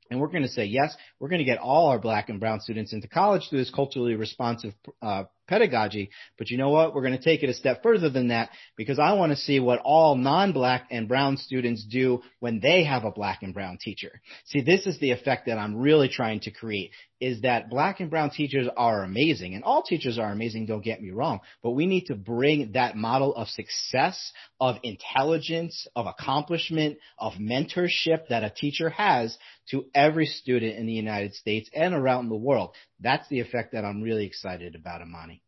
And 0.09 0.19
we're 0.19 0.27
going 0.27 0.43
to 0.43 0.49
say, 0.49 0.65
yes, 0.65 0.95
we're 1.19 1.29
going 1.29 1.39
to 1.39 1.45
get 1.45 1.59
all 1.59 1.89
our 1.89 1.99
black 1.99 2.29
and 2.29 2.39
brown 2.39 2.61
students 2.61 2.93
into 2.93 3.07
college 3.07 3.47
through 3.49 3.59
this 3.59 3.69
culturally 3.69 4.15
responsive 4.15 4.73
uh, 5.01 5.25
pedagogy. 5.49 6.11
But 6.37 6.49
you 6.49 6.57
know 6.57 6.69
what? 6.69 6.93
We're 6.93 7.01
going 7.01 7.17
to 7.17 7.23
take 7.23 7.43
it 7.43 7.49
a 7.49 7.53
step 7.53 7.83
further 7.83 8.09
than 8.09 8.29
that 8.29 8.49
because 8.77 8.99
I 8.99 9.13
want 9.13 9.31
to 9.31 9.37
see 9.37 9.59
what 9.59 9.81
all 9.83 10.15
non-black 10.15 10.87
and 10.91 11.07
brown 11.07 11.37
students 11.37 11.83
do 11.83 12.21
when 12.39 12.59
they 12.59 12.85
have 12.85 13.03
a 13.03 13.11
black 13.11 13.43
and 13.43 13.53
brown 13.53 13.77
teacher. 13.81 14.21
See, 14.45 14.61
this 14.61 14.85
is 14.85 14.99
the 14.99 15.11
effect 15.11 15.47
that 15.47 15.57
I'm 15.57 15.75
really 15.75 16.07
trying 16.07 16.39
to 16.41 16.51
create 16.51 16.91
is 17.19 17.41
that 17.41 17.69
black 17.69 17.99
and 17.99 18.09
brown 18.09 18.29
teachers 18.29 18.67
are 18.77 19.03
amazing 19.03 19.53
and 19.53 19.63
all 19.63 19.83
teachers 19.83 20.17
are 20.17 20.31
amazing, 20.31 20.65
don't 20.65 20.83
get 20.83 21.01
me 21.01 21.11
wrong, 21.11 21.39
but 21.61 21.71
we 21.71 21.85
need 21.85 22.05
to 22.05 22.15
bring 22.15 22.71
that 22.73 22.95
model 22.95 23.35
of 23.35 23.47
success, 23.49 24.31
of 24.61 24.77
intelligence, 24.83 25.85
of 25.95 26.05
accomplishment, 26.05 26.97
of 27.17 27.33
mentorship 27.33 28.27
that 28.29 28.43
a 28.43 28.49
teacher 28.49 28.89
has 28.89 29.37
to 29.71 29.85
every 29.93 30.25
student 30.25 30.77
in 30.77 30.85
the 30.85 30.93
United 30.93 31.33
States 31.35 31.69
and 31.73 31.93
around 31.93 32.29
the 32.29 32.35
world. 32.35 32.75
That's 32.99 33.27
the 33.29 33.39
effect 33.39 33.73
that 33.73 33.85
I'm 33.85 34.01
really 34.01 34.25
excited 34.25 34.75
about, 34.75 35.01
Imani. 35.01 35.41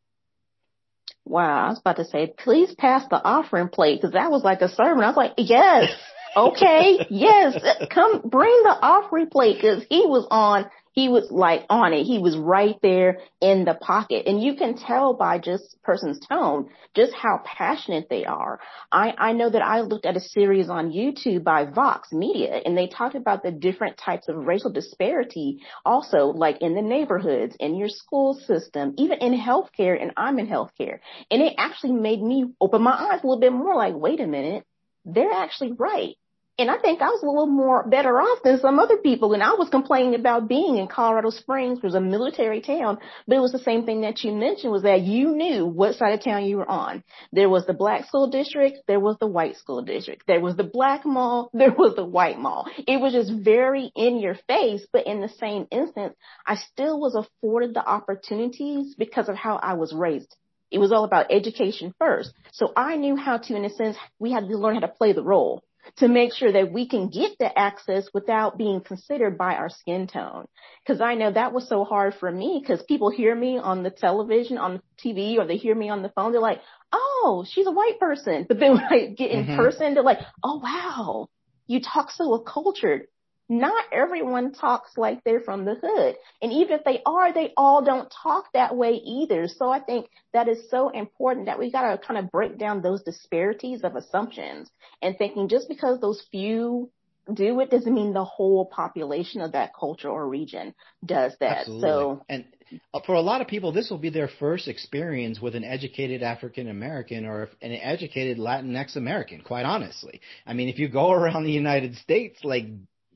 Wow, 1.26 1.66
I 1.66 1.70
was 1.70 1.80
about 1.80 1.98
to 1.98 2.06
say, 2.06 2.34
please 2.36 2.74
pass 2.76 3.08
the 3.10 3.24
offering 3.24 3.70
plate 3.70 4.02
because 4.02 4.14
that 4.14 4.32
was 4.32 4.44
like 4.44 4.62
a 4.62 4.70
sermon. 4.70 5.04
I 5.04 5.08
was 5.08 5.18
like, 5.18 5.34
yes, 5.38 5.92
okay, 6.36 7.06
yes, 7.10 7.58
come 7.90 8.22
bring 8.26 8.64
the 8.64 8.78
offering 8.82 9.30
plate 9.30 9.56
because 9.56 9.84
he 9.90 10.06
was 10.06 10.28
on 10.30 10.66
he 10.94 11.08
was 11.08 11.32
like 11.32 11.66
on 11.70 11.94
it. 11.94 12.04
He 12.04 12.20
was 12.20 12.38
right 12.38 12.76
there 12.82 13.20
in 13.40 13.64
the 13.64 13.74
pocket. 13.74 14.28
And 14.28 14.44
you 14.44 14.56
can 14.56 14.76
tell 14.76 15.14
by 15.14 15.40
just 15.40 15.82
person's 15.84 16.20
tone 16.28 16.70
just 16.94 17.14
how 17.14 17.42
passionate 17.46 18.08
they 18.10 18.26
are. 18.26 18.60
I, 18.92 19.14
I 19.18 19.32
know 19.32 19.50
that 19.50 19.62
I 19.62 19.82
looked 19.82 20.06
at 20.06 20.18
a 20.18 20.22
series 20.22 20.70
on 20.70 20.92
YouTube 20.92 21.46
by 21.46 21.64
Vox 21.66 22.12
Media 22.12 22.60
and 22.66 22.78
they 22.78 22.88
talked 22.88 23.16
about 23.16 23.42
the 23.42 23.52
different 23.52 23.98
types 23.98 24.28
of 24.28 24.36
racial 24.36 24.72
disparity 24.72 25.60
also 25.86 26.28
like 26.28 26.62
in 26.62 26.76
the 26.76 26.82
neighborhoods, 26.82 27.56
in 27.60 27.78
your 27.78 27.90
school 27.90 28.34
system, 28.34 28.94
even 28.98 29.20
in 29.20 29.40
healthcare 29.40 30.00
and 30.02 30.12
I'm 30.18 30.40
in 30.40 30.48
healthcare. 30.48 31.00
And 31.30 31.42
it 31.42 31.54
actually 31.58 31.94
made 31.94 32.22
me 32.22 32.48
open 32.60 32.82
my 32.82 32.92
eyes 32.92 33.22
a 33.24 33.28
little 33.28 33.40
bit 33.40 33.54
more 33.54 33.76
like, 33.76 33.96
wait 33.96 34.20
a 34.20 34.28
minute, 34.28 34.66
they're 35.06 35.32
actually 35.32 35.72
right. 35.72 36.16
And 36.58 36.70
I 36.70 36.78
think 36.78 37.02
I 37.02 37.08
was 37.08 37.24
a 37.24 37.26
little 37.26 37.48
more 37.48 37.88
better 37.88 38.20
off 38.20 38.44
than 38.44 38.60
some 38.60 38.78
other 38.78 38.98
people. 38.98 39.34
And 39.34 39.42
I 39.42 39.54
was 39.54 39.70
complaining 39.70 40.16
about 40.16 40.48
being 40.48 40.78
in 40.78 40.88
Colorado 40.88 41.30
Springs, 41.30 41.78
which 41.78 41.86
was 41.86 41.96
a 41.96 42.02
military 42.02 42.62
town, 42.62 43.00
but 43.28 43.38
it 43.38 43.40
was 43.40 43.54
the 43.54 43.60
same 43.60 43.86
thing 43.86 44.02
that 44.02 44.24
you 44.24 44.34
mentioned 44.34 44.72
was 44.72 44.84
that 44.84 45.02
you 45.02 45.30
knew 45.30 45.66
what 45.66 45.96
side 45.96 46.14
of 46.14 46.24
town 46.24 46.46
you 46.46 46.58
were 46.58 46.70
on. 46.70 47.04
There 47.32 47.50
was 47.50 47.66
the 47.66 47.74
black 47.74 48.06
school 48.06 48.30
district, 48.30 48.80
there 48.88 49.00
was 49.00 49.18
the 49.20 49.28
white 49.28 49.56
school 49.58 49.82
district, 49.82 50.28
there 50.28 50.42
was 50.42 50.56
the 50.56 50.64
black 50.64 51.06
mall, 51.06 51.50
there 51.54 51.72
was 51.72 51.96
the 51.96 52.06
white 52.06 52.38
mall. 52.38 52.68
It 52.86 53.00
was 53.00 53.14
just 53.14 53.32
very 53.32 53.92
in 53.96 54.20
your 54.20 54.36
face, 54.48 54.86
but 54.92 55.08
in 55.08 55.22
the 55.22 55.30
same 55.30 55.68
instance, 55.72 56.16
I 56.46 56.56
still 56.56 57.00
was 57.00 57.16
afforded 57.16 57.74
the 57.74 57.88
opportunities 57.88 58.94
because 58.96 59.30
of 59.30 59.36
how 59.36 59.56
I 59.56 59.74
was 59.74 59.94
raised. 59.94 60.36
It 60.70 60.80
was 60.80 60.92
all 60.92 61.04
about 61.04 61.32
education 61.32 61.94
first. 61.98 62.34
So 62.52 62.72
I 62.76 62.96
knew 62.96 63.16
how 63.16 63.38
to, 63.38 63.56
in 63.56 63.66
a 63.66 63.70
sense, 63.70 63.98
we 64.20 64.32
had 64.32 64.48
to 64.48 64.58
learn 64.58 64.76
how 64.76 64.82
to 64.82 64.88
play 64.88 65.12
the 65.14 65.24
role. 65.24 65.64
To 65.98 66.08
make 66.08 66.34
sure 66.34 66.52
that 66.52 66.72
we 66.72 66.88
can 66.88 67.10
get 67.10 67.38
the 67.40 67.58
access 67.58 68.08
without 68.14 68.58
being 68.58 68.82
considered 68.82 69.38
by 69.38 69.56
our 69.56 69.70
skin 69.70 70.08
tone. 70.08 70.46
Cause 70.88 71.02
I 71.02 71.16
know 71.16 71.32
that 71.32 71.54
was 71.54 71.68
so 71.68 71.84
hard 71.84 72.16
for 72.16 72.32
me 72.32 72.62
because 72.62 72.84
people 72.84 73.10
hear 73.10 73.36
me 73.36 73.58
on 73.58 73.84
the 73.84 73.90
television, 73.90 74.58
on 74.58 74.76
the 74.76 74.82
TV, 75.04 75.38
or 75.38 75.46
they 75.46 75.58
hear 75.58 75.76
me 75.76 75.90
on 75.90 76.02
the 76.02 76.10
phone. 76.10 76.32
They're 76.32 76.42
like, 76.42 76.62
Oh, 76.94 77.46
she's 77.50 77.68
a 77.68 77.72
white 77.72 78.00
person. 78.00 78.46
But 78.48 78.60
then 78.60 78.74
when 78.74 78.84
I 78.84 79.08
get 79.08 79.32
in 79.32 79.46
mm-hmm. 79.46 79.58
person, 79.58 79.94
they're 79.94 80.04
like, 80.04 80.20
Oh 80.44 80.60
wow, 80.64 81.30
you 81.68 81.82
talk 81.82 82.12
so 82.12 82.38
cultured 82.40 83.08
not 83.52 83.84
everyone 83.92 84.54
talks 84.54 84.98
like 84.98 85.26
they're 85.26 85.42
from 85.42 85.66
the 85.66 85.76
hood. 85.76 86.16
And 86.42 86.54
even 86.54 86.80
if 86.80 86.86
they 86.86 87.02
are, 87.06 87.34
they 87.34 87.52
all 87.58 87.84
don't 87.84 88.10
talk 88.24 88.46
that 88.54 88.78
way 88.78 88.94
either. 88.94 89.50
So 89.50 89.70
I 89.70 89.82
think 89.82 90.08
that 90.32 90.48
is 90.48 90.70
so 90.70 90.88
important 90.88 91.48
that 91.48 91.60
we 91.60 91.70
got 91.70 91.92
to 91.92 91.98
kind 91.98 92.18
of 92.18 92.32
break 92.32 92.58
down 92.58 92.82
those 92.82 93.04
disparities 93.04 93.84
of 93.84 93.98
assumptions 93.98 94.72
and 95.02 95.18
thinking 95.18 95.50
just 95.50 95.68
because 95.68 96.00
those 96.00 96.24
few 96.32 96.90
do 97.32 97.60
it 97.60 97.70
doesn't 97.70 97.94
mean 97.94 98.14
the 98.14 98.24
whole 98.24 98.66
population 98.66 99.42
of 99.42 99.52
that 99.52 99.72
culture 99.78 100.10
or 100.10 100.28
region 100.28 100.74
does 101.06 101.34
that. 101.42 101.60
Absolutely. 101.60 101.90
So 101.90 102.26
and 102.30 102.46
uh, 102.94 103.02
for 103.06 103.16
a 103.16 103.22
lot 103.22 103.42
of 103.42 103.48
people, 103.48 103.74
this 103.74 103.90
will 103.90 103.98
be 103.98 104.10
their 104.10 104.30
first 104.40 104.70
experience 104.70 105.42
with 105.42 105.56
an 105.56 105.66
educated 105.66 106.24
African 106.24 106.70
American 106.70 107.26
or 107.26 107.50
an 107.62 107.74
educated 107.74 108.38
Latinx 108.38 108.96
American, 108.96 109.42
quite 109.42 109.66
honestly. 109.66 110.22
I 110.48 110.54
mean, 110.54 110.70
if 110.70 110.80
you 110.80 110.88
go 110.88 111.12
around 111.12 111.44
the 111.44 111.52
United 111.52 111.98
States, 111.98 112.40
like 112.44 112.66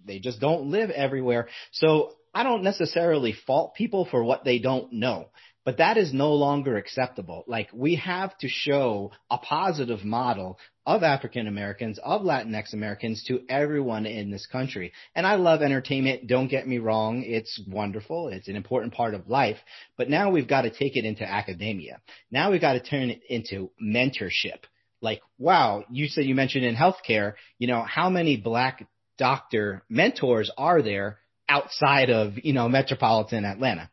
they 0.05 0.19
just 0.19 0.39
don't 0.39 0.69
live 0.69 0.89
everywhere. 0.89 1.47
So 1.71 2.13
I 2.33 2.43
don't 2.43 2.63
necessarily 2.63 3.33
fault 3.47 3.75
people 3.75 4.05
for 4.05 4.24
what 4.24 4.43
they 4.43 4.59
don't 4.59 4.91
know, 4.93 5.29
but 5.63 5.77
that 5.77 5.97
is 5.97 6.13
no 6.13 6.33
longer 6.33 6.77
acceptable. 6.77 7.43
Like 7.47 7.69
we 7.74 7.95
have 7.95 8.38
to 8.39 8.47
show 8.50 9.12
a 9.31 9.38
positive 9.38 10.03
model 10.03 10.59
of 10.85 11.01
African 11.01 11.47
Americans, 11.47 12.00
of 12.03 12.21
Latinx 12.21 12.74
Americans 12.74 13.24
to 13.27 13.41
everyone 13.50 14.05
in 14.05 14.29
this 14.29 14.45
country. 14.45 14.91
And 15.15 15.25
I 15.25 15.35
love 15.35 15.62
entertainment. 15.62 16.27
Don't 16.27 16.47
get 16.47 16.67
me 16.67 16.77
wrong. 16.77 17.24
It's 17.24 17.59
wonderful. 17.67 18.27
It's 18.27 18.47
an 18.47 18.55
important 18.55 18.93
part 18.93 19.15
of 19.15 19.27
life. 19.27 19.57
But 19.97 20.09
now 20.09 20.29
we've 20.29 20.47
got 20.47 20.62
to 20.62 20.69
take 20.69 20.95
it 20.95 21.05
into 21.05 21.24
academia. 21.27 22.01
Now 22.29 22.51
we've 22.51 22.62
got 22.62 22.74
to 22.74 22.79
turn 22.79 23.09
it 23.09 23.21
into 23.29 23.71
mentorship. 23.81 24.59
Like, 25.01 25.21
wow, 25.38 25.85
you 25.91 26.07
said 26.07 26.25
you 26.25 26.35
mentioned 26.35 26.65
in 26.65 26.75
healthcare, 26.75 27.33
you 27.57 27.67
know, 27.67 27.83
how 27.83 28.09
many 28.09 28.38
black 28.38 28.88
doctor 29.17 29.84
mentors 29.89 30.51
are 30.57 30.81
there 30.81 31.19
outside 31.48 32.10
of, 32.10 32.34
you 32.43 32.53
know, 32.53 32.67
metropolitan 32.69 33.45
Atlanta? 33.45 33.89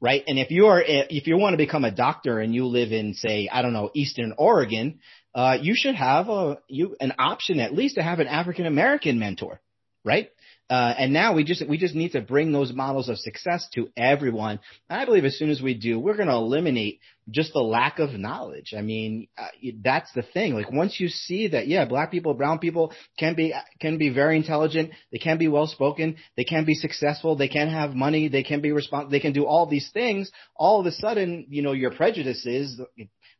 Right. 0.00 0.22
And 0.26 0.38
if 0.38 0.50
you 0.50 0.66
are, 0.66 0.82
if 0.84 1.26
you 1.26 1.38
want 1.38 1.54
to 1.54 1.56
become 1.56 1.84
a 1.84 1.90
doctor 1.90 2.38
and 2.38 2.54
you 2.54 2.66
live 2.66 2.92
in, 2.92 3.14
say, 3.14 3.48
I 3.50 3.62
don't 3.62 3.72
know, 3.72 3.90
Eastern 3.94 4.34
Oregon, 4.36 4.98
uh, 5.34 5.56
you 5.60 5.74
should 5.74 5.94
have 5.94 6.28
a, 6.28 6.58
you, 6.68 6.96
an 7.00 7.14
option 7.18 7.58
at 7.58 7.74
least 7.74 7.94
to 7.94 8.02
have 8.02 8.18
an 8.20 8.26
African 8.26 8.66
American 8.66 9.18
mentor. 9.18 9.60
Right. 10.04 10.30
Uh, 10.68 10.94
and 10.98 11.12
now 11.12 11.34
we 11.34 11.44
just 11.44 11.66
we 11.66 11.78
just 11.78 11.94
need 11.94 12.12
to 12.12 12.20
bring 12.20 12.50
those 12.52 12.72
models 12.72 13.08
of 13.08 13.18
success 13.18 13.68
to 13.74 13.90
everyone. 13.96 14.60
And 14.88 15.00
I 15.00 15.04
believe 15.04 15.24
as 15.24 15.38
soon 15.38 15.50
as 15.50 15.60
we 15.60 15.74
do, 15.74 15.98
we're 15.98 16.16
going 16.16 16.28
to 16.28 16.34
eliminate 16.34 17.00
just 17.30 17.52
the 17.52 17.60
lack 17.60 17.98
of 17.98 18.12
knowledge. 18.12 18.74
I 18.76 18.82
mean, 18.82 19.28
uh, 19.38 19.48
that's 19.82 20.12
the 20.12 20.22
thing. 20.22 20.54
Like 20.54 20.70
once 20.70 21.00
you 21.00 21.08
see 21.08 21.48
that, 21.48 21.66
yeah, 21.66 21.84
black 21.84 22.10
people, 22.10 22.34
brown 22.34 22.58
people 22.58 22.92
can 23.18 23.34
be 23.34 23.54
can 23.80 23.98
be 23.98 24.10
very 24.10 24.36
intelligent, 24.36 24.90
they 25.10 25.18
can 25.18 25.38
be 25.38 25.48
well 25.48 25.66
spoken, 25.66 26.16
they 26.36 26.44
can 26.44 26.64
be 26.64 26.74
successful, 26.74 27.36
they 27.36 27.48
can 27.48 27.68
have 27.68 27.94
money, 27.94 28.28
they 28.28 28.42
can 28.42 28.60
be 28.60 28.70
respons- 28.70 29.10
they 29.10 29.20
can 29.20 29.32
do 29.32 29.46
all 29.46 29.66
these 29.66 29.90
things. 29.92 30.30
All 30.54 30.80
of 30.80 30.86
a 30.86 30.92
sudden, 30.92 31.46
you 31.48 31.62
know, 31.62 31.72
your 31.72 31.90
prejudices 31.90 32.80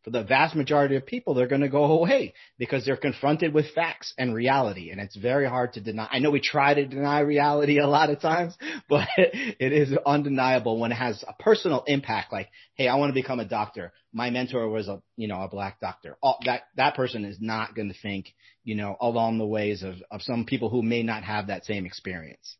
for 0.04 0.10
the 0.10 0.22
vast 0.22 0.54
majority 0.54 0.96
of 0.96 1.06
people, 1.06 1.32
they're 1.32 1.48
going 1.48 1.62
to 1.62 1.68
go 1.68 1.84
away 1.84 2.34
because 2.58 2.84
they're 2.84 2.96
confronted 2.96 3.54
with 3.54 3.72
facts 3.74 4.12
and 4.18 4.34
reality. 4.34 4.90
And 4.90 5.00
it's 5.00 5.16
very 5.16 5.48
hard 5.48 5.72
to 5.72 5.80
deny. 5.80 6.06
I 6.12 6.18
know 6.18 6.30
we 6.30 6.40
try 6.40 6.74
to 6.74 6.84
deny 6.84 7.20
reality 7.20 7.78
a 7.78 7.86
lot 7.86 8.10
of 8.10 8.20
times, 8.20 8.54
but 8.88 9.08
it 9.16 9.72
is 9.72 9.96
undeniable 10.04 10.78
when 10.78 10.92
it 10.92 10.96
has 10.96 11.24
a 11.26 11.32
personal 11.42 11.84
impact. 11.86 12.32
Like, 12.32 12.50
hey, 12.74 12.86
I 12.86 12.96
want 12.96 13.10
to 13.10 13.14
become 13.14 13.40
a 13.40 13.46
doctor. 13.46 13.73
My 14.12 14.30
mentor 14.30 14.68
was 14.68 14.88
a, 14.88 15.02
you 15.16 15.28
know, 15.28 15.42
a 15.42 15.48
black 15.48 15.80
doctor. 15.80 16.16
All, 16.22 16.38
that, 16.44 16.62
that 16.76 16.94
person 16.94 17.24
is 17.24 17.38
not 17.40 17.74
going 17.74 17.88
to 17.88 17.98
think, 18.00 18.34
you 18.64 18.74
know, 18.74 18.96
along 19.00 19.38
the 19.38 19.46
ways 19.46 19.82
of, 19.82 19.96
of 20.10 20.22
some 20.22 20.44
people 20.44 20.68
who 20.68 20.82
may 20.82 21.02
not 21.02 21.24
have 21.24 21.48
that 21.48 21.64
same 21.64 21.86
experience. 21.86 22.56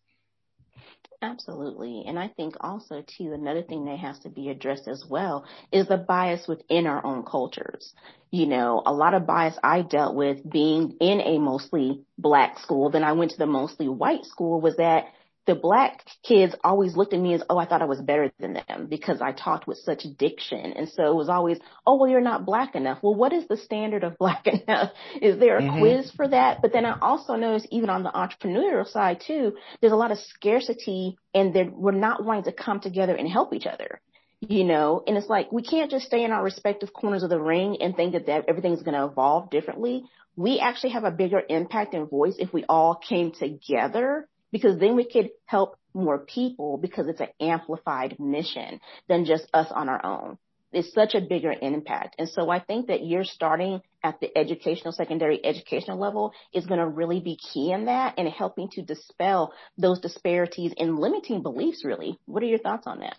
Absolutely. 1.24 2.04
And 2.06 2.18
I 2.18 2.28
think 2.28 2.54
also 2.60 3.02
too, 3.02 3.32
another 3.32 3.62
thing 3.62 3.86
that 3.86 3.98
has 3.98 4.18
to 4.20 4.28
be 4.28 4.50
addressed 4.50 4.88
as 4.88 5.04
well 5.08 5.46
is 5.72 5.88
the 5.88 5.96
bias 5.96 6.46
within 6.46 6.86
our 6.86 7.04
own 7.04 7.24
cultures. 7.24 7.94
You 8.30 8.46
know, 8.46 8.82
a 8.84 8.92
lot 8.92 9.14
of 9.14 9.26
bias 9.26 9.56
I 9.62 9.82
dealt 9.82 10.14
with 10.14 10.48
being 10.48 10.96
in 11.00 11.20
a 11.20 11.38
mostly 11.38 12.02
black 12.18 12.58
school, 12.58 12.90
then 12.90 13.04
I 13.04 13.12
went 13.12 13.30
to 13.30 13.38
the 13.38 13.46
mostly 13.46 13.88
white 13.88 14.26
school 14.26 14.60
was 14.60 14.76
that 14.76 15.06
the 15.46 15.54
black 15.54 16.04
kids 16.22 16.54
always 16.64 16.96
looked 16.96 17.12
at 17.12 17.20
me 17.20 17.34
as, 17.34 17.42
oh, 17.50 17.58
I 17.58 17.66
thought 17.66 17.82
I 17.82 17.86
was 17.86 18.00
better 18.00 18.32
than 18.38 18.54
them 18.54 18.86
because 18.88 19.20
I 19.20 19.32
talked 19.32 19.66
with 19.66 19.78
such 19.78 20.04
diction. 20.18 20.72
And 20.72 20.88
so 20.88 21.10
it 21.10 21.14
was 21.14 21.28
always, 21.28 21.58
oh, 21.86 21.96
well, 21.96 22.10
you're 22.10 22.20
not 22.20 22.46
black 22.46 22.74
enough. 22.74 22.98
Well, 23.02 23.14
what 23.14 23.32
is 23.32 23.46
the 23.46 23.56
standard 23.56 24.04
of 24.04 24.16
black 24.18 24.46
enough? 24.46 24.92
Is 25.20 25.38
there 25.38 25.58
a 25.58 25.62
mm-hmm. 25.62 25.80
quiz 25.80 26.10
for 26.12 26.28
that? 26.28 26.62
But 26.62 26.72
then 26.72 26.86
I 26.86 26.98
also 26.98 27.34
noticed 27.34 27.68
even 27.70 27.90
on 27.90 28.02
the 28.02 28.10
entrepreneurial 28.10 28.86
side 28.86 29.22
too, 29.26 29.54
there's 29.80 29.92
a 29.92 29.96
lot 29.96 30.12
of 30.12 30.18
scarcity 30.18 31.18
and 31.34 31.54
that 31.54 31.72
we're 31.72 31.92
not 31.92 32.24
wanting 32.24 32.44
to 32.44 32.52
come 32.52 32.80
together 32.80 33.14
and 33.14 33.28
help 33.28 33.52
each 33.52 33.66
other. 33.66 34.00
You 34.40 34.64
know, 34.64 35.02
and 35.06 35.16
it's 35.16 35.28
like 35.28 35.50
we 35.52 35.62
can't 35.62 35.90
just 35.90 36.04
stay 36.04 36.22
in 36.22 36.30
our 36.30 36.44
respective 36.44 36.92
corners 36.92 37.22
of 37.22 37.30
the 37.30 37.40
ring 37.40 37.78
and 37.80 37.96
think 37.96 38.12
that, 38.12 38.26
that 38.26 38.44
everything's 38.46 38.82
going 38.82 38.94
to 38.94 39.06
evolve 39.06 39.48
differently. 39.48 40.04
We 40.36 40.58
actually 40.58 40.90
have 40.90 41.04
a 41.04 41.10
bigger 41.10 41.40
impact 41.48 41.94
and 41.94 42.10
voice 42.10 42.34
if 42.38 42.52
we 42.52 42.64
all 42.68 42.94
came 42.96 43.32
together 43.32 44.28
because 44.54 44.78
then 44.78 44.94
we 44.94 45.04
could 45.04 45.30
help 45.46 45.76
more 45.94 46.20
people 46.20 46.78
because 46.78 47.08
it's 47.08 47.20
an 47.20 47.26
amplified 47.40 48.14
mission 48.20 48.80
than 49.08 49.24
just 49.24 49.48
us 49.52 49.66
on 49.72 49.88
our 49.88 50.06
own. 50.06 50.38
It's 50.70 50.92
such 50.92 51.16
a 51.16 51.20
bigger 51.20 51.52
impact. 51.60 52.14
And 52.20 52.28
so 52.28 52.50
I 52.50 52.60
think 52.60 52.86
that 52.86 53.04
you're 53.04 53.24
starting 53.24 53.82
at 54.04 54.20
the 54.20 54.30
educational, 54.38 54.92
secondary 54.92 55.44
educational 55.44 55.98
level 55.98 56.32
is 56.52 56.66
going 56.66 56.78
to 56.78 56.86
really 56.86 57.18
be 57.18 57.36
key 57.36 57.72
in 57.72 57.86
that 57.86 58.14
and 58.16 58.28
helping 58.28 58.68
to 58.74 58.82
dispel 58.82 59.52
those 59.76 59.98
disparities 59.98 60.72
and 60.78 61.00
limiting 61.00 61.42
beliefs 61.42 61.84
really. 61.84 62.20
What 62.26 62.44
are 62.44 62.46
your 62.46 62.60
thoughts 62.60 62.86
on 62.86 63.00
that? 63.00 63.18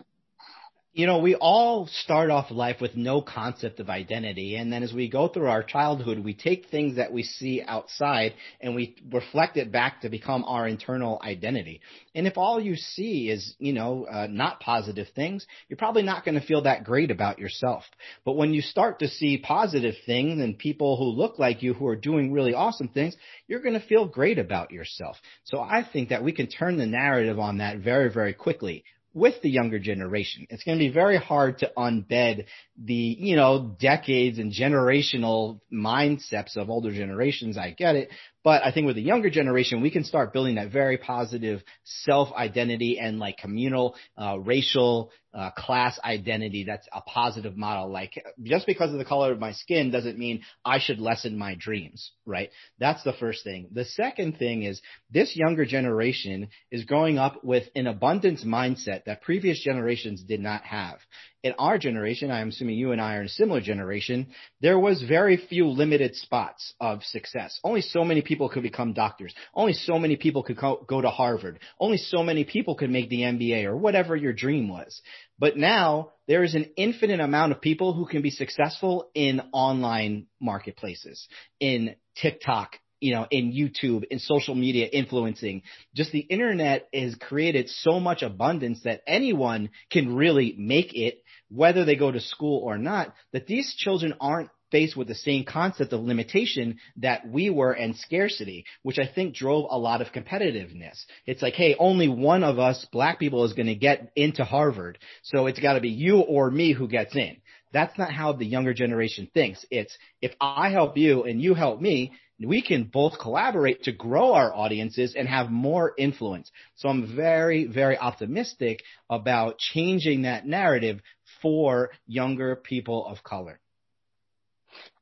You 0.96 1.04
know, 1.04 1.18
we 1.18 1.34
all 1.34 1.86
start 1.88 2.30
off 2.30 2.50
life 2.50 2.80
with 2.80 2.96
no 2.96 3.20
concept 3.20 3.80
of 3.80 3.90
identity. 3.90 4.56
And 4.56 4.72
then 4.72 4.82
as 4.82 4.94
we 4.94 5.10
go 5.10 5.28
through 5.28 5.48
our 5.48 5.62
childhood, 5.62 6.24
we 6.24 6.32
take 6.32 6.70
things 6.70 6.96
that 6.96 7.12
we 7.12 7.22
see 7.22 7.62
outside 7.62 8.32
and 8.62 8.74
we 8.74 8.96
reflect 9.12 9.58
it 9.58 9.70
back 9.70 10.00
to 10.00 10.08
become 10.08 10.42
our 10.44 10.66
internal 10.66 11.20
identity. 11.22 11.82
And 12.14 12.26
if 12.26 12.38
all 12.38 12.58
you 12.58 12.76
see 12.76 13.28
is, 13.28 13.56
you 13.58 13.74
know, 13.74 14.06
uh, 14.06 14.26
not 14.30 14.60
positive 14.60 15.08
things, 15.14 15.46
you're 15.68 15.76
probably 15.76 16.02
not 16.02 16.24
going 16.24 16.40
to 16.40 16.46
feel 16.46 16.62
that 16.62 16.84
great 16.84 17.10
about 17.10 17.38
yourself. 17.38 17.84
But 18.24 18.36
when 18.36 18.54
you 18.54 18.62
start 18.62 19.00
to 19.00 19.08
see 19.08 19.36
positive 19.36 19.96
things 20.06 20.40
and 20.40 20.56
people 20.56 20.96
who 20.96 21.20
look 21.20 21.38
like 21.38 21.62
you 21.62 21.74
who 21.74 21.88
are 21.88 21.96
doing 21.96 22.32
really 22.32 22.54
awesome 22.54 22.88
things, 22.88 23.14
you're 23.48 23.60
going 23.60 23.78
to 23.78 23.86
feel 23.86 24.06
great 24.06 24.38
about 24.38 24.70
yourself. 24.70 25.18
So 25.44 25.60
I 25.60 25.86
think 25.92 26.08
that 26.08 26.24
we 26.24 26.32
can 26.32 26.46
turn 26.46 26.78
the 26.78 26.86
narrative 26.86 27.38
on 27.38 27.58
that 27.58 27.80
very, 27.80 28.10
very 28.10 28.32
quickly 28.32 28.84
with 29.16 29.40
the 29.40 29.48
younger 29.48 29.78
generation. 29.78 30.46
It's 30.50 30.62
going 30.62 30.78
to 30.78 30.84
be 30.84 30.92
very 30.92 31.16
hard 31.16 31.60
to 31.60 31.72
unbed 31.74 32.44
the, 32.76 32.94
you 32.94 33.34
know, 33.34 33.74
decades 33.80 34.38
and 34.38 34.52
generational 34.52 35.58
mindsets 35.72 36.58
of 36.58 36.68
older 36.68 36.92
generations. 36.92 37.56
I 37.56 37.70
get 37.70 37.96
it. 37.96 38.10
But 38.46 38.64
I 38.64 38.70
think 38.70 38.86
with 38.86 38.94
the 38.94 39.02
younger 39.02 39.28
generation, 39.28 39.80
we 39.80 39.90
can 39.90 40.04
start 40.04 40.32
building 40.32 40.54
that 40.54 40.70
very 40.70 40.98
positive 40.98 41.64
self 41.82 42.32
identity 42.32 42.96
and 42.96 43.18
like 43.18 43.38
communal, 43.38 43.96
uh, 44.16 44.38
racial, 44.38 45.10
uh, 45.34 45.50
class 45.50 45.98
identity. 46.04 46.62
That's 46.62 46.86
a 46.92 47.00
positive 47.00 47.56
model. 47.56 47.90
Like 47.90 48.12
just 48.44 48.64
because 48.64 48.92
of 48.92 48.98
the 48.98 49.04
color 49.04 49.32
of 49.32 49.40
my 49.40 49.50
skin 49.50 49.90
doesn't 49.90 50.16
mean 50.16 50.42
I 50.64 50.78
should 50.78 51.00
lessen 51.00 51.36
my 51.36 51.56
dreams, 51.56 52.12
right? 52.24 52.50
That's 52.78 53.02
the 53.02 53.14
first 53.14 53.42
thing. 53.42 53.66
The 53.72 53.84
second 53.84 54.38
thing 54.38 54.62
is 54.62 54.80
this 55.10 55.34
younger 55.34 55.64
generation 55.64 56.46
is 56.70 56.84
growing 56.84 57.18
up 57.18 57.42
with 57.42 57.64
an 57.74 57.88
abundance 57.88 58.44
mindset 58.44 59.06
that 59.06 59.22
previous 59.22 59.60
generations 59.60 60.22
did 60.22 60.38
not 60.38 60.62
have 60.62 61.00
in 61.46 61.54
our 61.60 61.78
generation, 61.78 62.32
I'm 62.32 62.48
assuming 62.48 62.76
you 62.76 62.90
and 62.90 63.00
I 63.00 63.14
are 63.14 63.20
in 63.20 63.26
a 63.26 63.30
similar 63.30 63.60
generation, 63.60 64.26
there 64.60 64.78
was 64.78 65.00
very 65.02 65.36
few 65.36 65.66
limited 65.68 66.16
spots 66.16 66.74
of 66.80 67.04
success. 67.04 67.60
Only 67.62 67.82
so 67.82 68.04
many 68.04 68.20
people 68.20 68.48
could 68.48 68.64
become 68.64 68.92
doctors. 68.92 69.32
Only 69.54 69.72
so 69.72 69.96
many 69.98 70.16
people 70.16 70.42
could 70.42 70.56
go, 70.56 70.84
go 70.88 71.00
to 71.00 71.08
Harvard. 71.08 71.60
Only 71.78 71.98
so 71.98 72.24
many 72.24 72.44
people 72.44 72.74
could 72.74 72.90
make 72.90 73.08
the 73.08 73.20
MBA 73.20 73.64
or 73.64 73.76
whatever 73.76 74.16
your 74.16 74.32
dream 74.32 74.68
was. 74.68 75.00
But 75.38 75.56
now 75.56 76.12
there 76.26 76.42
is 76.42 76.56
an 76.56 76.70
infinite 76.76 77.20
amount 77.20 77.52
of 77.52 77.60
people 77.60 77.92
who 77.92 78.06
can 78.06 78.22
be 78.22 78.30
successful 78.30 79.08
in 79.14 79.40
online 79.52 80.26
marketplaces, 80.40 81.28
in 81.60 81.94
TikTok, 82.16 82.76
you 83.00 83.14
know, 83.14 83.26
in 83.30 83.52
YouTube, 83.52 84.04
in 84.10 84.18
social 84.18 84.54
media 84.54 84.86
influencing. 84.86 85.62
Just 85.94 86.12
the 86.12 86.20
internet 86.20 86.88
has 86.94 87.14
created 87.14 87.68
so 87.68 88.00
much 88.00 88.22
abundance 88.22 88.82
that 88.84 89.02
anyone 89.06 89.70
can 89.90 90.14
really 90.14 90.54
make 90.58 90.94
it 90.94 91.22
whether 91.48 91.84
they 91.84 91.96
go 91.96 92.10
to 92.10 92.20
school 92.20 92.60
or 92.64 92.78
not, 92.78 93.14
that 93.32 93.46
these 93.46 93.74
children 93.76 94.14
aren't 94.20 94.50
faced 94.70 94.96
with 94.96 95.08
the 95.08 95.14
same 95.14 95.44
concept 95.44 95.92
of 95.92 96.00
limitation 96.00 96.78
that 96.96 97.28
we 97.28 97.50
were 97.50 97.72
and 97.72 97.96
scarcity, 97.96 98.64
which 98.82 98.98
I 98.98 99.06
think 99.06 99.34
drove 99.34 99.66
a 99.70 99.78
lot 99.78 100.00
of 100.00 100.08
competitiveness. 100.08 101.04
It's 101.26 101.42
like, 101.42 101.54
hey, 101.54 101.76
only 101.78 102.08
one 102.08 102.44
of 102.44 102.58
us 102.58 102.86
black 102.90 103.18
people 103.18 103.44
is 103.44 103.52
going 103.52 103.66
to 103.66 103.74
get 103.74 104.10
into 104.16 104.44
Harvard. 104.44 104.98
So 105.22 105.46
it's 105.46 105.60
got 105.60 105.74
to 105.74 105.80
be 105.80 105.90
you 105.90 106.18
or 106.18 106.50
me 106.50 106.72
who 106.72 106.88
gets 106.88 107.14
in. 107.14 107.36
That's 107.72 107.98
not 107.98 108.12
how 108.12 108.32
the 108.32 108.46
younger 108.46 108.74
generation 108.74 109.28
thinks. 109.32 109.64
It's 109.70 109.96
if 110.22 110.32
I 110.40 110.70
help 110.70 110.96
you 110.96 111.24
and 111.24 111.40
you 111.40 111.54
help 111.54 111.80
me, 111.80 112.12
we 112.38 112.62
can 112.62 112.84
both 112.84 113.18
collaborate 113.18 113.84
to 113.84 113.92
grow 113.92 114.34
our 114.34 114.54
audiences 114.54 115.14
and 115.16 115.26
have 115.26 115.50
more 115.50 115.94
influence. 115.96 116.50
So 116.76 116.88
I'm 116.88 117.16
very, 117.16 117.66
very 117.66 117.96
optimistic 117.96 118.82
about 119.08 119.58
changing 119.58 120.22
that 120.22 120.46
narrative 120.46 121.00
for 121.40 121.90
younger 122.06 122.56
people 122.56 123.06
of 123.06 123.22
color. 123.22 123.58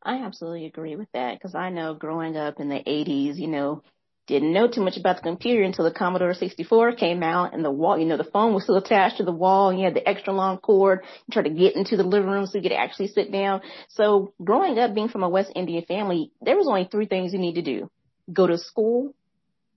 I 0.05 0.23
absolutely 0.25 0.67
agree 0.67 0.97
with 0.97 1.09
that 1.15 1.35
because 1.35 1.55
I 1.55 1.71
know 1.71 1.95
growing 1.95 2.37
up 2.37 2.61
in 2.61 2.69
the 2.69 2.77
80s, 2.77 3.37
you 3.37 3.49
know, 3.49 3.83
didn't 4.27 4.53
know 4.53 4.69
too 4.69 4.83
much 4.83 4.97
about 4.97 5.17
the 5.17 5.23
computer 5.23 5.63
until 5.63 5.85
the 5.85 5.91
Commodore 5.91 6.35
64 6.35 6.93
came 6.97 7.23
out 7.23 7.55
and 7.55 7.65
the 7.65 7.71
wall, 7.71 7.99
you 7.99 8.07
know, 8.07 8.17
the 8.17 8.25
phone 8.25 8.55
was 8.55 8.65
still 8.65 8.77
attached 8.77 9.19
to 9.19 9.25
the 9.25 9.33
wall 9.33 9.69
and 9.69 9.79
you 9.79 9.85
had 9.85 9.95
the 9.95 10.07
extra 10.07 10.33
long 10.33 10.59
cord. 10.59 11.05
You 11.27 11.33
tried 11.33 11.45
to 11.45 11.51
get 11.51 11.77
into 11.77 11.97
the 11.97 12.05
living 12.05 12.29
room 12.29 12.47
so 12.47 12.59
you 12.59 12.63
could 12.63 12.73
actually 12.73 13.09
sit 13.09 13.33
down. 13.33 13.63
So 13.89 14.33
growing 14.43 14.79
up 14.79 14.95
being 14.95 15.09
from 15.09 15.23
a 15.23 15.29
West 15.29 15.53
Indian 15.55 15.85
family, 15.85 16.33
there 16.41 16.57
was 16.57 16.67
only 16.69 16.89
three 16.91 17.07
things 17.07 17.33
you 17.33 17.39
need 17.39 17.55
to 17.55 17.63
do. 17.63 17.91
Go 18.33 18.47
to 18.47 18.59
school, 18.59 19.15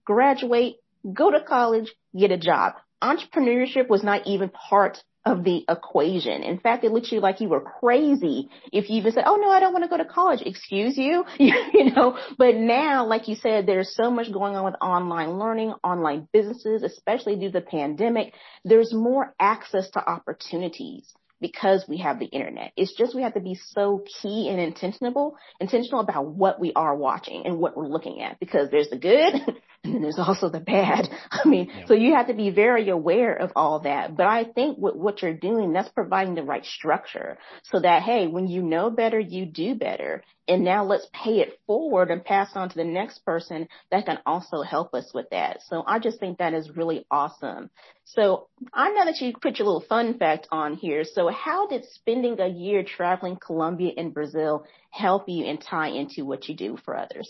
graduate, 0.05 0.75
go 1.13 1.31
to 1.31 1.41
college, 1.41 1.93
get 2.17 2.31
a 2.31 2.37
job. 2.37 2.73
Entrepreneurship 3.01 3.89
was 3.89 4.03
not 4.03 4.27
even 4.27 4.49
part 4.49 5.03
of 5.27 5.43
the 5.43 5.65
equation. 5.67 6.41
In 6.41 6.57
fact, 6.57 6.85
it 6.85 6.91
looks 6.91 7.11
you 7.11 7.19
like 7.19 7.41
you 7.41 7.49
were 7.49 7.59
crazy 7.59 8.49
if 8.71 8.89
you 8.89 8.97
even 8.97 9.11
said, 9.11 9.25
"Oh 9.27 9.35
no, 9.35 9.49
I 9.49 9.59
don't 9.59 9.73
want 9.73 9.83
to 9.83 9.89
go 9.89 9.97
to 9.97 10.05
college." 10.05 10.41
Excuse 10.45 10.97
you, 10.97 11.25
you 11.37 11.93
know. 11.93 12.17
But 12.37 12.55
now, 12.55 13.05
like 13.05 13.27
you 13.27 13.35
said, 13.35 13.65
there's 13.65 13.93
so 13.93 14.09
much 14.09 14.31
going 14.31 14.55
on 14.55 14.63
with 14.63 14.75
online 14.81 15.37
learning, 15.37 15.73
online 15.83 16.29
businesses, 16.31 16.81
especially 16.81 17.35
due 17.35 17.51
to 17.51 17.59
the 17.59 17.61
pandemic. 17.61 18.33
There's 18.63 18.93
more 18.93 19.35
access 19.39 19.89
to 19.91 20.09
opportunities 20.09 21.13
because 21.39 21.85
we 21.87 21.97
have 21.97 22.19
the 22.19 22.25
internet. 22.25 22.71
It's 22.75 22.93
just 22.95 23.15
we 23.15 23.21
have 23.21 23.35
to 23.35 23.39
be 23.39 23.59
so 23.71 24.03
key 24.21 24.49
and 24.49 24.59
intentional, 24.59 25.37
intentional 25.59 26.01
about 26.01 26.27
what 26.27 26.59
we 26.59 26.73
are 26.75 26.95
watching 26.95 27.45
and 27.45 27.59
what 27.59 27.77
we're 27.77 27.87
looking 27.87 28.21
at 28.21 28.39
because 28.39 28.69
there's 28.71 28.89
the 28.89 28.97
good 28.97 29.33
and 29.83 29.95
then 29.95 30.01
there's 30.01 30.19
also 30.19 30.49
the 30.49 30.59
bad. 30.59 31.07
I 31.31 31.47
mean, 31.47 31.69
yeah. 31.69 31.85
so 31.87 31.93
you 31.93 32.15
have 32.15 32.27
to 32.27 32.33
be 32.33 32.49
very 32.49 32.89
aware 32.89 33.35
of 33.35 33.51
all 33.55 33.81
that. 33.81 34.15
But 34.15 34.27
I 34.27 34.43
think 34.43 34.77
with 34.77 34.95
what 34.95 35.21
you're 35.21 35.33
doing, 35.33 35.73
that's 35.73 35.89
providing 35.89 36.35
the 36.35 36.43
right 36.43 36.65
structure 36.65 37.37
so 37.63 37.79
that, 37.79 38.03
hey, 38.03 38.27
when 38.27 38.47
you 38.47 38.61
know 38.61 38.89
better, 38.89 39.19
you 39.19 39.45
do 39.45 39.75
better. 39.75 40.23
And 40.47 40.63
now 40.63 40.85
let's 40.85 41.07
pay 41.11 41.39
it 41.39 41.59
forward 41.67 42.09
and 42.09 42.23
pass 42.23 42.51
on 42.55 42.69
to 42.69 42.75
the 42.75 42.83
next 42.83 43.19
person 43.25 43.67
that 43.91 44.05
can 44.05 44.19
also 44.25 44.61
help 44.61 44.93
us 44.93 45.11
with 45.13 45.29
that. 45.31 45.61
So 45.67 45.83
I 45.85 45.99
just 45.99 46.19
think 46.19 46.37
that 46.37 46.53
is 46.53 46.75
really 46.75 47.05
awesome. 47.11 47.69
So 48.05 48.47
I 48.73 48.91
know 48.91 49.05
that 49.05 49.19
you 49.19 49.33
put 49.33 49.59
your 49.59 49.65
little 49.65 49.85
fun 49.87 50.17
fact 50.17 50.47
on 50.51 50.75
here. 50.75 51.03
So 51.03 51.27
how 51.27 51.67
did 51.67 51.85
spending 51.85 52.39
a 52.39 52.47
year 52.47 52.83
traveling 52.83 53.37
Colombia 53.37 53.91
and 53.97 54.13
Brazil 54.13 54.65
help 54.89 55.27
you 55.27 55.45
and 55.45 55.59
tie 55.59 55.89
into 55.89 56.23
what 56.25 56.47
you 56.47 56.55
do 56.55 56.77
for 56.85 56.95
others? 56.95 57.29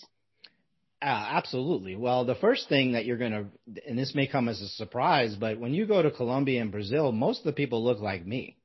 Uh, 1.02 1.06
absolutely. 1.06 1.96
Well, 1.96 2.26
the 2.26 2.36
first 2.36 2.70
thing 2.70 2.94
that 2.94 3.06
you're 3.06 3.18
going 3.18 3.32
to, 3.32 3.46
and 3.88 3.98
this 3.98 4.16
may 4.16 4.26
come 4.26 4.50
as 4.50 4.62
a 4.62 4.68
surprise, 4.68 5.36
but 5.36 5.60
when 5.60 5.74
you 5.74 5.86
go 5.86 6.02
to 6.02 6.10
Colombia 6.10 6.60
and 6.62 6.72
Brazil, 6.72 7.12
most 7.12 7.40
of 7.40 7.46
the 7.46 7.54
people 7.54 7.84
look 7.84 8.00
like 8.00 8.26
me, 8.26 8.58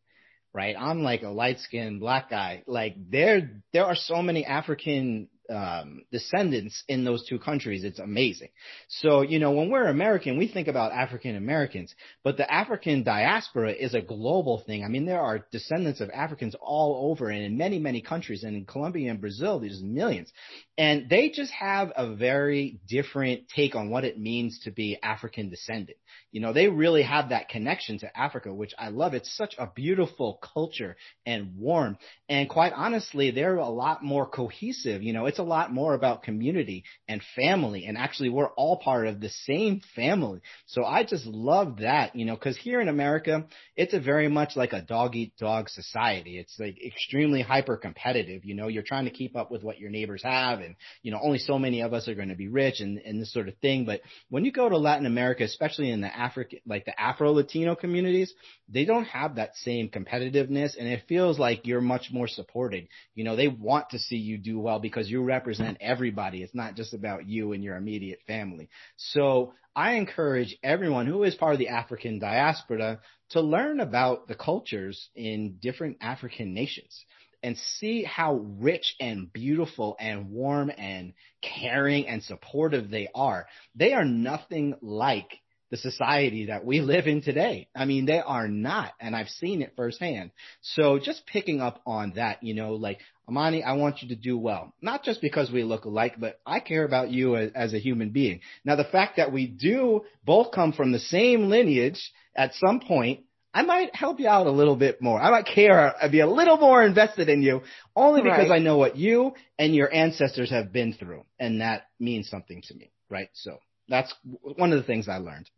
right? 0.55 0.77
I'm 0.79 1.03
like 1.03 1.23
a 1.23 1.29
light 1.29 1.61
skinned 1.61 2.01
black 2.01 2.31
guy. 2.31 2.63
Like 2.67 2.95
there, 3.11 3.63
there 3.73 3.87
are 3.87 3.97
so 3.97 4.23
many 4.23 4.45
African 4.45 5.29
um, 5.51 6.03
descendants 6.11 6.83
in 6.89 7.05
those 7.05 7.27
two 7.29 7.39
countries. 7.39 7.85
It's 7.85 7.99
amazing. 7.99 8.49
So, 8.89 9.23
you 9.23 9.39
know, 9.39 9.53
when 9.53 9.71
we're 9.71 9.89
American, 9.89 10.39
we 10.39 10.49
think 10.49 10.69
about 10.69 10.93
African 10.93 11.37
Americans, 11.37 11.95
but 12.23 12.37
the 12.37 12.51
African 12.51 13.03
diaspora 13.03 13.73
is 13.73 13.95
a 13.95 14.01
global 14.01 14.63
thing. 14.67 14.85
I 14.85 14.89
mean, 14.89 15.05
there 15.05 15.21
are 15.21 15.47
descendants 15.51 16.01
of 16.01 16.11
Africans 16.11 16.55
all 16.61 17.11
over 17.11 17.29
and 17.29 17.43
in 17.43 17.57
many, 17.57 17.79
many 17.79 18.01
countries. 18.01 18.45
And 18.45 18.57
in 18.57 18.65
Colombia 18.65 19.11
and 19.11 19.21
Brazil, 19.21 19.61
there's 19.61 19.83
millions. 19.83 20.33
And 20.79 21.11
they 21.11 21.29
just 21.29 21.53
have 21.53 21.93
a 21.95 22.15
very 22.15 22.81
different 22.89 23.49
take 23.55 23.75
on 23.75 23.91
what 23.91 24.05
it 24.05 24.19
means 24.19 24.61
to 24.61 24.71
be 24.71 24.99
African 25.03 25.51
descendant. 25.51 25.99
You 26.31 26.41
know, 26.41 26.55
they 26.55 26.69
really 26.69 27.03
have 27.03 27.29
that 27.29 27.51
connection 27.51 27.99
to 27.99 28.19
Africa, 28.19 28.55
which 28.55 28.73
I 28.79 28.89
love. 28.89 29.13
It's 29.13 29.37
such 29.37 29.55
a 29.59 29.67
beautiful 29.67 30.41
culture 30.55 30.97
and 31.27 31.59
warm. 31.59 31.99
And 32.27 32.49
quite 32.49 32.73
honestly, 32.75 33.31
they're 33.31 33.57
a 33.57 33.69
lot 33.69 34.03
more 34.03 34.27
cohesive. 34.27 35.03
You 35.03 35.13
know, 35.13 35.27
it's 35.27 35.39
a 35.39 35.45
lot 35.45 35.73
more 35.73 35.93
about 35.93 36.23
community 36.23 36.85
and 37.07 37.21
family. 37.37 37.85
And 37.85 37.99
actually, 37.99 38.31
we're 38.31 38.49
all 38.49 38.79
part 38.79 39.07
of 39.07 39.21
the 39.21 39.29
same 39.29 39.83
family. 39.95 40.41
So 40.67 40.85
I 40.85 41.05
just 41.05 41.27
love 41.27 41.79
that, 41.81 42.17
you 42.17 42.25
know, 42.25 42.35
because 42.35 42.57
here 42.57 42.81
in 42.81 42.89
America, 42.89 43.45
it's 43.77 43.93
a 43.93 44.01
very 44.01 44.29
much 44.29 44.57
like 44.57 44.73
a 44.73 44.81
dog 44.81 45.17
eat 45.17 45.35
dog 45.39 45.69
society. 45.69 46.39
It's 46.39 46.59
like 46.59 46.79
extremely 46.83 47.43
hyper 47.43 47.77
competitive. 47.77 48.47
You 48.47 48.55
know, 48.55 48.69
you're 48.69 48.83
trying 48.83 49.05
to 49.05 49.11
keep 49.11 49.37
up 49.37 49.51
with 49.51 49.63
what 49.63 49.79
your 49.79 49.91
neighbors 49.91 50.23
have 50.23 50.62
and, 50.63 50.77
you 51.03 51.11
know, 51.11 51.21
only 51.23 51.39
so 51.39 51.59
many 51.59 51.81
of 51.83 51.93
us 51.93 52.09
are 52.09 52.15
going 52.15 52.29
to 52.29 52.35
be 52.35 52.49
rich 52.49 52.81
and, 52.81 52.99
and 52.99 53.21
this 53.21 53.33
sort 53.33 53.49
of 53.49 53.57
thing. 53.59 53.85
But 53.85 54.01
when 54.31 54.45
you 54.45 54.53
go 54.53 54.69
to 54.69 54.79
Latin 54.79 55.07
America, 55.07 55.45
especially 55.45 55.91
in 55.91 56.01
the 56.01 56.15
African, 56.15 56.61
like 56.67 56.85
the 56.85 56.99
Afro 57.01 57.33
Latino 57.33 57.75
communities, 57.75 58.33
they 58.69 58.85
don't 58.85 59.05
have 59.05 59.37
that 59.37 59.57
same 59.57 59.89
competitiveness 59.89 60.77
and 60.79 60.89
it 60.89 61.05
feels 61.09 61.39
like 61.39 61.67
you're 61.67 61.81
much 61.81 62.09
more 62.13 62.29
supported. 62.29 62.89
You 63.15 63.25
know, 63.25 63.37
they 63.37 63.49
want 63.49 63.91
to 63.91 63.99
see 63.99 64.17
you 64.17 64.39
do 64.39 64.59
well 64.59 64.79
because 64.79 65.11
you 65.11 65.23
represent 65.23 65.79
everybody. 65.81 66.43
It's 66.43 66.55
not 66.55 66.77
just 66.77 66.95
about 66.95 67.29
you 67.29 67.53
and 67.53 67.63
your 67.63 67.77
immediate 67.77 68.21
family. 68.27 68.69
So 68.97 69.55
I 69.75 69.95
encourage 69.95 70.57
everyone 70.63 71.07
who 71.07 71.23
is 71.23 71.35
part 71.35 71.55
of 71.55 71.59
the 71.59 71.69
African 71.69 72.19
diaspora 72.19 73.01
to 73.31 73.41
learn 73.41 73.81
about 73.81 74.29
the 74.29 74.35
cultures 74.35 75.09
in 75.15 75.57
different 75.61 75.97
African 76.03 76.53
nations 76.53 77.05
and 77.43 77.57
see 77.79 78.05
how 78.05 78.35
rich 78.59 78.95
and 79.01 79.33
beautiful 79.33 79.97
and 79.99 80.31
warm 80.31 80.71
and 80.77 81.13
caring 81.41 82.07
and 82.09 82.23
supportive 82.23 82.91
they 82.91 83.09
are. 83.15 83.47
They 83.75 83.93
are 83.93 84.05
nothing 84.05 84.75
like 84.81 85.41
the 85.71 85.77
society 85.77 86.47
that 86.47 86.65
we 86.65 86.81
live 86.93 87.07
in 87.09 87.23
today. 87.23 87.69
I 87.75 87.85
mean, 87.87 88.07
they 88.07 88.21
are 88.21 88.47
not, 88.47 88.93
and 89.01 89.17
I've 89.17 89.29
seen 89.29 89.63
it 89.63 89.73
firsthand. 89.77 90.31
So 90.61 91.01
just 91.01 91.27
picking 91.27 91.61
up 91.61 91.81
on 91.85 92.13
that, 92.17 92.43
you 92.43 92.55
know, 92.55 92.75
like, 92.75 93.01
Imani, 93.29 93.63
I 93.63 93.75
want 93.75 94.03
you 94.03 94.09
to 94.09 94.17
do 94.17 94.37
well. 94.37 94.75
Not 94.83 95.05
just 95.05 95.21
because 95.21 95.51
we 95.51 95.63
look 95.63 95.85
alike, 95.85 96.17
but 96.19 96.41
I 96.45 96.61
care 96.61 96.85
about 96.85 97.11
you 97.11 97.37
as, 97.37 97.51
as 97.55 97.73
a 97.73 97.79
human 97.79 98.11
being. 98.11 98.41
Now, 98.65 98.77
the 98.77 98.85
fact 98.85 99.17
that 99.17 99.33
we 99.33 99.47
do 99.47 100.03
both 100.25 100.53
come 100.53 100.73
from 100.73 100.93
the 100.93 100.99
same 100.99 101.49
lineage 101.49 102.13
at 102.37 102.55
some 102.55 102.81
point, 102.81 103.21
I 103.55 103.63
might 103.63 103.95
help 103.95 104.19
you 104.19 104.29
out 104.29 104.47
a 104.47 104.51
little 104.51 104.77
bit 104.77 105.03
more. 105.03 105.21
I 105.21 105.31
might 105.31 105.47
care, 105.47 105.95
I'd 106.03 106.11
be 106.11 106.21
a 106.21 106.27
little 106.27 106.57
more 106.57 106.83
invested 106.83 107.29
in 107.29 107.43
you, 107.43 107.63
only 107.95 108.23
because 108.23 108.49
right. 108.49 108.57
I 108.57 108.59
know 108.59 108.79
what 108.79 108.97
you 108.97 109.35
and 109.59 109.75
your 109.75 109.93
ancestors 109.93 110.51
have 110.51 110.73
been 110.73 110.95
through, 110.95 111.25
and 111.39 111.61
that 111.61 111.89
means 112.01 112.31
something 112.31 112.63
to 112.69 112.75
me, 112.75 112.93
right? 113.11 113.29
So 113.35 113.59
that's 113.89 114.15
one 114.57 114.73
of 114.73 114.79
the 114.79 114.85
things 114.85 115.09
I 115.09 115.19
learned. 115.19 115.51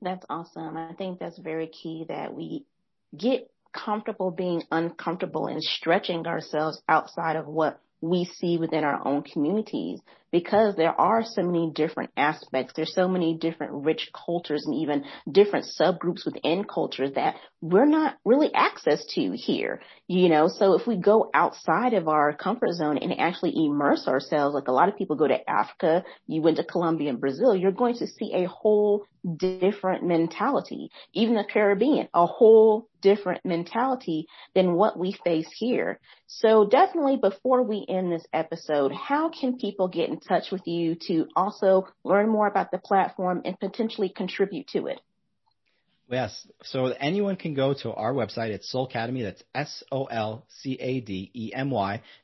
That's 0.00 0.26
awesome. 0.28 0.76
I 0.76 0.94
think 0.94 1.20
that's 1.20 1.38
very 1.38 1.68
key 1.68 2.06
that 2.08 2.34
we 2.34 2.64
get 3.16 3.48
comfortable 3.72 4.32
being 4.32 4.62
uncomfortable 4.70 5.46
and 5.46 5.62
stretching 5.62 6.26
ourselves 6.26 6.82
outside 6.88 7.36
of 7.36 7.46
what 7.46 7.80
we 8.02 8.24
see 8.24 8.58
within 8.58 8.84
our 8.84 9.06
own 9.06 9.22
communities 9.22 10.00
because 10.32 10.74
there 10.74 10.98
are 10.98 11.22
so 11.22 11.42
many 11.42 11.70
different 11.72 12.10
aspects. 12.16 12.72
There's 12.74 12.94
so 12.94 13.06
many 13.06 13.34
different 13.34 13.84
rich 13.84 14.10
cultures 14.12 14.64
and 14.66 14.74
even 14.74 15.04
different 15.30 15.66
subgroups 15.78 16.24
within 16.24 16.64
cultures 16.64 17.12
that 17.14 17.36
we're 17.60 17.86
not 17.86 18.16
really 18.24 18.52
access 18.52 19.04
to 19.14 19.36
here, 19.36 19.82
you 20.08 20.28
know? 20.28 20.48
So 20.48 20.74
if 20.74 20.86
we 20.86 20.96
go 20.96 21.30
outside 21.32 21.92
of 21.92 22.08
our 22.08 22.32
comfort 22.32 22.72
zone 22.72 22.98
and 22.98 23.20
actually 23.20 23.52
immerse 23.54 24.08
ourselves, 24.08 24.54
like 24.54 24.68
a 24.68 24.72
lot 24.72 24.88
of 24.88 24.96
people 24.96 25.16
go 25.16 25.28
to 25.28 25.48
Africa, 25.48 26.02
you 26.26 26.42
went 26.42 26.56
to 26.56 26.64
Colombia 26.64 27.10
and 27.10 27.20
Brazil, 27.20 27.54
you're 27.54 27.70
going 27.70 27.98
to 27.98 28.06
see 28.06 28.32
a 28.34 28.48
whole 28.48 29.04
different 29.36 30.02
mentality. 30.04 30.90
Even 31.12 31.34
the 31.36 31.44
Caribbean, 31.44 32.08
a 32.14 32.26
whole 32.26 32.88
different 33.02 33.44
mentality 33.44 34.26
than 34.54 34.74
what 34.74 34.98
we 34.98 35.12
face 35.24 35.48
here. 35.54 36.00
So 36.26 36.66
definitely 36.66 37.18
before 37.18 37.62
we 37.62 37.84
end 37.88 38.10
this 38.10 38.26
episode, 38.32 38.92
how 38.92 39.28
can 39.28 39.58
people 39.58 39.88
get 39.88 40.08
in 40.08 40.20
touch 40.20 40.50
with 40.50 40.66
you 40.66 40.94
to 41.08 41.26
also 41.36 41.86
learn 42.04 42.30
more 42.30 42.46
about 42.46 42.70
the 42.70 42.78
platform 42.78 43.42
and 43.44 43.60
potentially 43.60 44.08
contribute 44.08 44.68
to 44.68 44.86
it? 44.86 45.00
Yes. 46.12 46.46
So 46.64 46.88
anyone 47.00 47.36
can 47.36 47.54
go 47.54 47.72
to 47.82 47.90
our 47.90 48.12
website. 48.12 48.50
It's 48.50 48.70
Solcademy. 48.70 49.22
That's 49.22 49.42
S-O-L-C-A-D-E-M-Y 49.54 50.42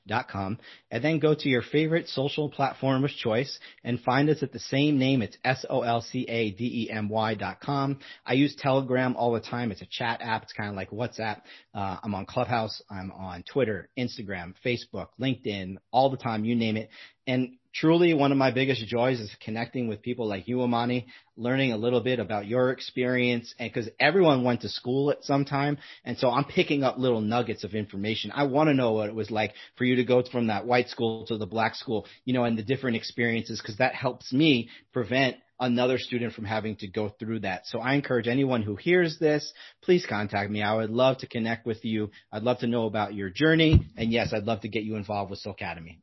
dot 0.06 0.28
com. 0.28 0.58
And 0.90 1.02
then 1.02 1.18
go 1.20 1.34
to 1.34 1.48
your 1.48 1.62
favorite 1.62 2.06
social 2.08 2.50
platform 2.50 3.02
of 3.02 3.10
choice 3.10 3.58
and 3.84 3.98
find 4.00 4.28
us 4.28 4.42
at 4.42 4.52
the 4.52 4.58
same 4.58 4.98
name. 4.98 5.22
It's 5.22 5.38
S-O-L-C-A-D-E-M-Y 5.42 7.34
dot 7.36 7.60
com. 7.62 7.98
I 8.26 8.34
use 8.34 8.54
Telegram 8.56 9.16
all 9.16 9.32
the 9.32 9.40
time. 9.40 9.72
It's 9.72 9.80
a 9.80 9.88
chat 9.90 10.20
app. 10.22 10.42
It's 10.42 10.52
kind 10.52 10.68
of 10.68 10.76
like 10.76 10.90
WhatsApp. 10.90 11.40
Uh, 11.74 11.96
I'm 12.02 12.14
on 12.14 12.26
Clubhouse. 12.26 12.82
I'm 12.90 13.10
on 13.12 13.42
Twitter, 13.50 13.88
Instagram, 13.98 14.52
Facebook, 14.62 15.06
LinkedIn, 15.18 15.76
all 15.92 16.10
the 16.10 16.18
time. 16.18 16.44
You 16.44 16.54
name 16.56 16.76
it. 16.76 16.90
And 17.28 17.58
truly 17.74 18.14
one 18.14 18.32
of 18.32 18.38
my 18.38 18.50
biggest 18.50 18.86
joys 18.86 19.20
is 19.20 19.30
connecting 19.44 19.86
with 19.86 20.00
people 20.00 20.26
like 20.26 20.48
you, 20.48 20.62
Imani, 20.62 21.08
learning 21.36 21.72
a 21.72 21.76
little 21.76 22.00
bit 22.00 22.18
about 22.18 22.46
your 22.46 22.70
experience. 22.70 23.54
And 23.58 23.72
cause 23.72 23.86
everyone 24.00 24.44
went 24.44 24.62
to 24.62 24.70
school 24.70 25.10
at 25.10 25.22
some 25.24 25.44
time. 25.44 25.76
And 26.06 26.16
so 26.16 26.30
I'm 26.30 26.46
picking 26.46 26.84
up 26.84 26.96
little 26.96 27.20
nuggets 27.20 27.64
of 27.64 27.74
information. 27.74 28.32
I 28.34 28.44
want 28.44 28.68
to 28.68 28.74
know 28.74 28.92
what 28.92 29.10
it 29.10 29.14
was 29.14 29.30
like 29.30 29.52
for 29.76 29.84
you 29.84 29.96
to 29.96 30.04
go 30.04 30.22
from 30.22 30.46
that 30.46 30.64
white 30.66 30.88
school 30.88 31.26
to 31.26 31.36
the 31.36 31.46
black 31.46 31.74
school, 31.74 32.06
you 32.24 32.32
know, 32.32 32.44
and 32.44 32.56
the 32.56 32.62
different 32.62 32.96
experiences. 32.96 33.60
Cause 33.60 33.76
that 33.76 33.94
helps 33.94 34.32
me 34.32 34.70
prevent 34.94 35.36
another 35.60 35.98
student 35.98 36.32
from 36.32 36.46
having 36.46 36.76
to 36.76 36.88
go 36.88 37.10
through 37.10 37.40
that. 37.40 37.66
So 37.66 37.78
I 37.78 37.92
encourage 37.92 38.26
anyone 38.26 38.62
who 38.62 38.76
hears 38.76 39.18
this, 39.18 39.52
please 39.82 40.06
contact 40.08 40.50
me. 40.50 40.62
I 40.62 40.74
would 40.74 40.90
love 40.90 41.18
to 41.18 41.26
connect 41.26 41.66
with 41.66 41.84
you. 41.84 42.10
I'd 42.32 42.42
love 42.42 42.60
to 42.60 42.66
know 42.66 42.86
about 42.86 43.12
your 43.12 43.28
journey. 43.28 43.86
And 43.98 44.10
yes, 44.10 44.32
I'd 44.32 44.44
love 44.44 44.62
to 44.62 44.68
get 44.68 44.84
you 44.84 44.96
involved 44.96 45.30
with 45.30 45.42
Solcademy. 45.44 45.98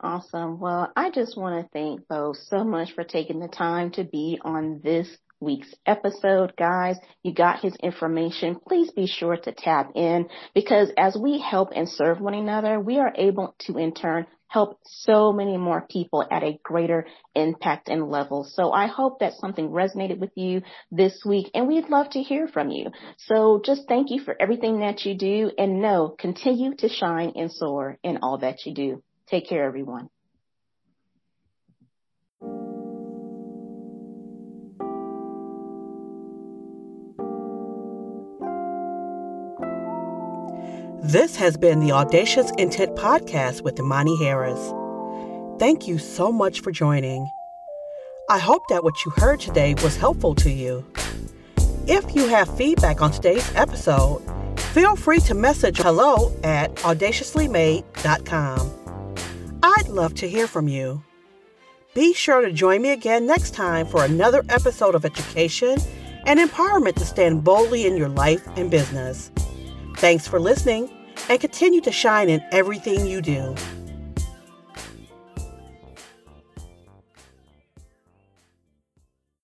Awesome. 0.00 0.60
Well, 0.60 0.92
I 0.94 1.10
just 1.10 1.38
want 1.38 1.64
to 1.64 1.70
thank 1.72 2.06
both 2.06 2.36
so 2.36 2.64
much 2.64 2.92
for 2.92 3.02
taking 3.02 3.40
the 3.40 3.48
time 3.48 3.90
to 3.92 4.04
be 4.04 4.38
on 4.44 4.80
this 4.84 5.08
week's 5.40 5.74
episode, 5.86 6.54
guys. 6.56 6.98
You 7.22 7.32
got 7.32 7.60
his 7.60 7.74
information. 7.76 8.60
Please 8.68 8.90
be 8.90 9.06
sure 9.06 9.36
to 9.36 9.52
tap 9.52 9.92
in 9.94 10.28
because 10.54 10.90
as 10.98 11.16
we 11.16 11.38
help 11.40 11.70
and 11.74 11.88
serve 11.88 12.20
one 12.20 12.34
another, 12.34 12.78
we 12.78 12.98
are 12.98 13.12
able 13.16 13.54
to 13.60 13.78
in 13.78 13.94
turn 13.94 14.26
help 14.48 14.78
so 14.84 15.32
many 15.32 15.56
more 15.56 15.86
people 15.90 16.24
at 16.30 16.42
a 16.42 16.58
greater 16.62 17.06
impact 17.34 17.88
and 17.88 18.10
level. 18.10 18.44
So 18.44 18.72
I 18.72 18.86
hope 18.86 19.20
that 19.20 19.32
something 19.34 19.70
resonated 19.70 20.18
with 20.18 20.30
you 20.36 20.62
this 20.90 21.22
week 21.24 21.50
and 21.54 21.66
we'd 21.66 21.88
love 21.88 22.10
to 22.10 22.22
hear 22.22 22.48
from 22.48 22.70
you. 22.70 22.90
So 23.16 23.60
just 23.64 23.88
thank 23.88 24.10
you 24.10 24.20
for 24.20 24.36
everything 24.38 24.80
that 24.80 25.04
you 25.06 25.16
do 25.16 25.50
and 25.58 25.80
know 25.80 26.14
continue 26.18 26.74
to 26.76 26.88
shine 26.88 27.32
and 27.34 27.50
soar 27.50 27.98
in 28.02 28.18
all 28.22 28.38
that 28.38 28.66
you 28.66 28.74
do. 28.74 29.02
Take 29.28 29.48
care, 29.48 29.64
everyone. 29.64 30.08
This 41.02 41.36
has 41.36 41.56
been 41.56 41.80
the 41.80 41.92
Audacious 41.92 42.50
Intent 42.58 42.96
Podcast 42.96 43.62
with 43.62 43.78
Imani 43.78 44.16
Harris. 44.24 44.72
Thank 45.58 45.86
you 45.86 45.98
so 45.98 46.32
much 46.32 46.60
for 46.60 46.72
joining. 46.72 47.28
I 48.28 48.38
hope 48.38 48.62
that 48.68 48.82
what 48.82 49.04
you 49.04 49.12
heard 49.12 49.40
today 49.40 49.74
was 49.82 49.96
helpful 49.96 50.34
to 50.36 50.50
you. 50.50 50.84
If 51.86 52.14
you 52.16 52.26
have 52.28 52.54
feedback 52.56 53.00
on 53.00 53.12
today's 53.12 53.48
episode, 53.54 54.20
feel 54.74 54.96
free 54.96 55.20
to 55.20 55.34
message 55.34 55.78
hello 55.78 56.32
at 56.42 56.74
audaciouslymade.com. 56.76 58.85
I'd 59.68 59.88
love 59.88 60.14
to 60.16 60.28
hear 60.28 60.46
from 60.46 60.68
you. 60.68 61.02
Be 61.92 62.14
sure 62.14 62.40
to 62.40 62.52
join 62.52 62.82
me 62.82 62.90
again 62.90 63.26
next 63.26 63.52
time 63.52 63.84
for 63.84 64.04
another 64.04 64.44
episode 64.48 64.94
of 64.94 65.04
education 65.04 65.76
and 66.24 66.38
empowerment 66.38 66.94
to 66.94 67.04
stand 67.04 67.42
boldly 67.42 67.84
in 67.84 67.96
your 67.96 68.08
life 68.08 68.46
and 68.56 68.70
business. 68.70 69.32
Thanks 69.96 70.28
for 70.28 70.38
listening 70.38 70.88
and 71.28 71.40
continue 71.40 71.80
to 71.80 71.90
shine 71.90 72.28
in 72.28 72.44
everything 72.52 73.06
you 73.06 73.20
do. 73.20 73.56